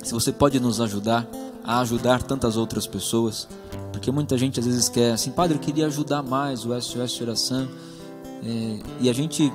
se 0.03 0.13
você 0.13 0.33
pode 0.33 0.61
nos 0.61 0.81
ajudar 0.81 1.27
a 1.65 1.81
ajudar 1.81 2.23
tantas 2.23 2.57
outras 2.57 2.87
pessoas, 2.87 3.49
porque 3.91 4.11
muita 4.11 4.37
gente 4.37 4.61
às 4.61 4.67
vezes 4.67 4.89
quer 4.89 5.13
assim, 5.13 5.31
padre, 5.31 5.57
eu 5.57 5.61
queria 5.61 5.87
ajudar 5.87 6.23
mais 6.23 6.67
o 6.67 6.79
SOS 6.79 7.21
Oração, 7.23 7.69
é, 8.45 8.79
e 9.01 9.09
a 9.09 9.13
gente 9.15 9.51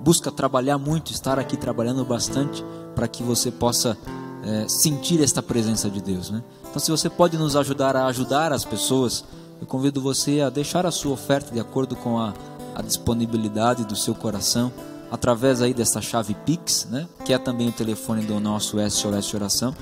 busca 0.00 0.30
trabalhar 0.30 0.78
muito, 0.78 1.10
estar 1.10 1.38
aqui 1.38 1.56
trabalhando 1.56 2.04
bastante 2.04 2.64
para 2.94 3.08
que 3.08 3.22
você 3.22 3.50
possa 3.50 3.98
é, 4.44 4.68
sentir 4.68 5.20
esta 5.20 5.42
presença 5.42 5.90
de 5.90 6.00
Deus, 6.00 6.30
né? 6.30 6.42
Então, 6.70 6.80
se 6.80 6.90
você 6.90 7.10
pode 7.10 7.36
nos 7.36 7.56
ajudar 7.56 7.96
a 7.96 8.06
ajudar 8.06 8.52
as 8.52 8.64
pessoas, 8.64 9.24
eu 9.60 9.66
convido 9.66 10.00
você 10.00 10.40
a 10.40 10.50
deixar 10.50 10.86
a 10.86 10.90
sua 10.90 11.12
oferta 11.12 11.52
de 11.52 11.60
acordo 11.60 11.96
com 11.96 12.18
a 12.18 12.32
a 12.78 12.82
disponibilidade 12.82 13.84
do 13.84 13.96
seu 13.96 14.14
coração 14.14 14.72
através 15.10 15.60
aí 15.60 15.74
dessa 15.74 16.00
chave 16.00 16.34
Pix, 16.46 16.86
né? 16.88 17.08
Que 17.24 17.32
é 17.32 17.38
também 17.38 17.68
o 17.68 17.72
telefone 17.72 18.24
do 18.24 18.38
nosso 18.38 18.76
SOS 18.88 19.34
Oração. 19.34 19.74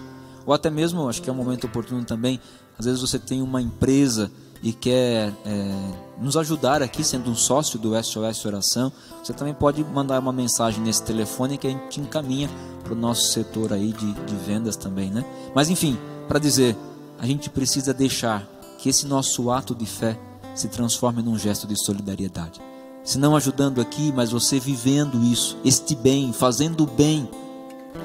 Ou 0.47 0.55
até 0.55 0.71
mesmo, 0.71 1.07
acho 1.07 1.21
que 1.21 1.29
é 1.29 1.33
um 1.33 1.37
momento 1.37 1.67
oportuno 1.67 2.05
também, 2.05 2.41
às 2.79 2.87
vezes 2.87 3.01
você 3.01 3.19
tem 3.19 3.43
uma 3.43 3.61
empresa 3.61 4.31
e 4.63 4.73
quer 4.73 5.35
é, 5.45 5.93
nos 6.19 6.37
ajudar 6.37 6.83
aqui, 6.83 7.05
sendo 7.05 7.31
um 7.31 7.35
sócio 7.35 7.79
do 7.79 7.93
SOS 8.03 8.47
Oração, 8.47 8.91
você 9.23 9.35
também 9.35 9.53
pode 9.53 9.85
mandar 9.85 10.19
uma 10.19 10.33
mensagem 10.33 10.83
nesse 10.83 11.03
telefone 11.03 11.59
que 11.59 11.67
a 11.67 11.71
gente 11.71 12.01
encaminha 12.01 12.49
para 12.83 12.95
o 12.95 12.97
nosso 12.97 13.33
setor 13.33 13.73
aí 13.73 13.93
de, 13.93 14.13
de 14.13 14.37
vendas 14.37 14.77
também, 14.77 15.11
né? 15.11 15.25
Mas 15.55 15.69
enfim, 15.69 15.99
para 16.29 16.39
dizer, 16.39 16.75
a 17.19 17.27
gente 17.27 17.51
precisa 17.51 17.93
deixar 17.93 18.49
que 18.87 18.91
esse 18.91 19.05
nosso 19.05 19.51
ato 19.51 19.75
de 19.75 19.85
fé 19.85 20.17
se 20.55 20.69
transforme 20.69 21.21
num 21.21 21.37
gesto 21.37 21.67
de 21.67 21.77
solidariedade. 21.77 22.61
Se 23.03 23.19
não 23.19 23.35
ajudando 23.35 23.81
aqui, 23.81 24.13
mas 24.13 24.31
você 24.31 24.61
vivendo 24.61 25.25
isso, 25.25 25.57
este 25.65 25.97
bem, 25.97 26.33
fazendo 26.33 26.85
o 26.85 26.87
bem 26.87 27.29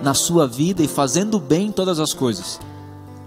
na 0.02 0.16
sua 0.16 0.48
vida 0.48 0.82
e 0.82 0.88
fazendo 0.88 1.40
bem 1.40 1.68
em 1.68 1.72
todas 1.72 2.00
as 2.00 2.16
coisas. 2.16 2.60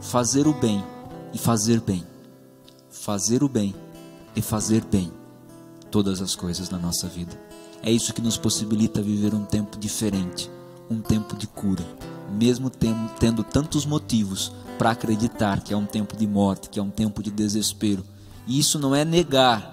Fazer 0.00 0.48
o 0.48 0.52
bem 0.52 0.84
e 1.32 1.38
fazer 1.38 1.80
bem. 1.80 2.04
Fazer 2.90 3.44
o 3.44 3.48
bem 3.48 3.72
e 4.34 4.42
fazer 4.42 4.84
bem 4.84 5.12
todas 5.92 6.20
as 6.20 6.34
coisas 6.34 6.68
na 6.70 6.78
nossa 6.78 7.06
vida. 7.06 7.40
É 7.84 7.90
isso 7.92 8.12
que 8.12 8.20
nos 8.20 8.36
possibilita 8.36 9.00
viver 9.00 9.32
um 9.32 9.44
tempo 9.44 9.78
diferente, 9.78 10.50
um 10.90 11.00
tempo 11.00 11.36
de 11.36 11.46
cura, 11.46 11.86
mesmo 12.32 12.68
tendo 12.68 13.44
tantos 13.44 13.86
motivos 13.86 14.50
para 14.78 14.90
acreditar 14.90 15.60
que 15.60 15.72
é 15.72 15.76
um 15.76 15.86
tempo 15.86 16.16
de 16.16 16.26
morte, 16.26 16.68
que 16.68 16.78
é 16.78 16.82
um 16.82 16.90
tempo 16.90 17.22
de 17.22 17.30
desespero. 17.30 18.04
E 18.46 18.58
isso 18.58 18.78
não 18.78 18.94
é 18.94 19.04
negar 19.04 19.72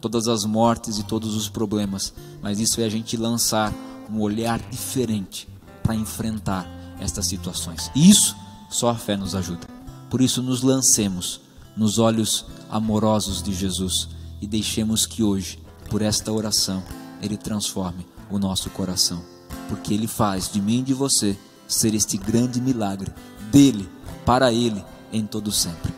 todas 0.00 0.28
as 0.28 0.44
mortes 0.44 0.98
e 0.98 1.04
todos 1.04 1.34
os 1.36 1.48
problemas, 1.48 2.12
mas 2.42 2.58
isso 2.58 2.80
é 2.80 2.84
a 2.84 2.88
gente 2.88 3.16
lançar 3.16 3.72
um 4.10 4.20
olhar 4.20 4.58
diferente 4.70 5.48
para 5.82 5.94
enfrentar 5.94 6.66
estas 6.98 7.26
situações. 7.26 7.90
E 7.94 8.10
isso 8.10 8.36
só 8.68 8.90
a 8.90 8.94
fé 8.94 9.16
nos 9.16 9.34
ajuda. 9.34 9.66
Por 10.08 10.20
isso 10.20 10.42
nos 10.42 10.62
lancemos 10.62 11.40
nos 11.76 11.98
olhos 11.98 12.46
amorosos 12.70 13.42
de 13.42 13.54
Jesus 13.54 14.08
e 14.40 14.46
deixemos 14.46 15.06
que 15.06 15.22
hoje, 15.22 15.62
por 15.88 16.02
esta 16.02 16.32
oração, 16.32 16.82
ele 17.22 17.36
transforme 17.36 18.06
o 18.30 18.38
nosso 18.38 18.70
coração, 18.70 19.22
porque 19.68 19.94
ele 19.94 20.06
faz 20.06 20.50
de 20.50 20.60
mim 20.60 20.80
e 20.80 20.82
de 20.82 20.94
você 20.94 21.38
ser 21.68 21.94
este 21.94 22.16
grande 22.16 22.60
milagre 22.60 23.12
dele 23.50 23.88
para 24.24 24.52
ele 24.52 24.84
em 25.12 25.26
todo 25.26 25.50
sempre. 25.50 25.92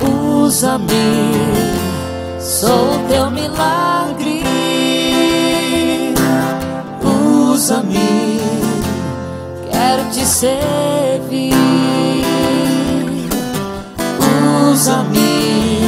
Usa-me, 0.00 0.80
sou 2.40 2.98
teu 3.08 3.30
milagre. 3.30 4.42
Usa-me, 7.52 8.40
quero 9.70 10.10
te 10.10 10.24
servir. 10.24 11.54
Usa-me, 14.72 15.80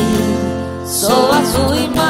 sou 0.87 1.33
a 1.33 1.41
tua 1.41 1.77
imagem. 1.77 2.10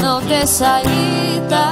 não 0.00 0.20
ter 0.22 0.46
saída. 0.46 1.70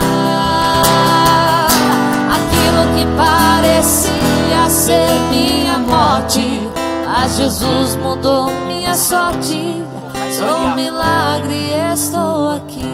Aquilo 2.31 2.95
que 2.95 3.07
parecia 3.17 4.71
ser 4.71 5.21
minha 5.31 5.79
morte. 5.79 6.69
Mas 7.07 7.37
Jesus 7.37 7.97
mudou 7.97 8.51
minha 8.67 8.95
sorte. 8.95 9.83
Sou 10.31 10.57
um 10.57 10.75
milagre, 10.75 11.73
estou 11.93 12.51
aqui. 12.51 12.85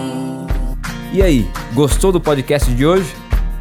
E 1.13 1.23
aí, 1.23 1.51
gostou 1.75 2.11
do 2.11 2.21
podcast 2.21 2.73
de 2.73 2.87
hoje? 2.87 3.15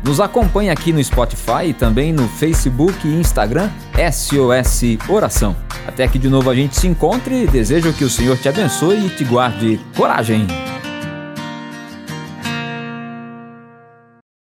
Nos 0.03 0.19
acompanhe 0.19 0.69
aqui 0.69 0.91
no 0.91 1.03
Spotify 1.03 1.67
e 1.67 1.73
também 1.73 2.11
no 2.11 2.27
Facebook 2.27 3.07
e 3.07 3.13
Instagram 3.13 3.69
SOS 4.11 4.97
Oração. 5.07 5.55
Até 5.87 6.07
que 6.07 6.19
de 6.19 6.29
novo 6.29 6.49
a 6.49 6.55
gente 6.55 6.77
se 6.77 6.87
encontre. 6.87 7.47
Desejo 7.47 7.93
que 7.93 8.03
o 8.03 8.09
Senhor 8.09 8.37
te 8.37 8.49
abençoe 8.49 9.05
e 9.05 9.09
te 9.09 9.23
guarde 9.23 9.79
coragem. 9.95 10.45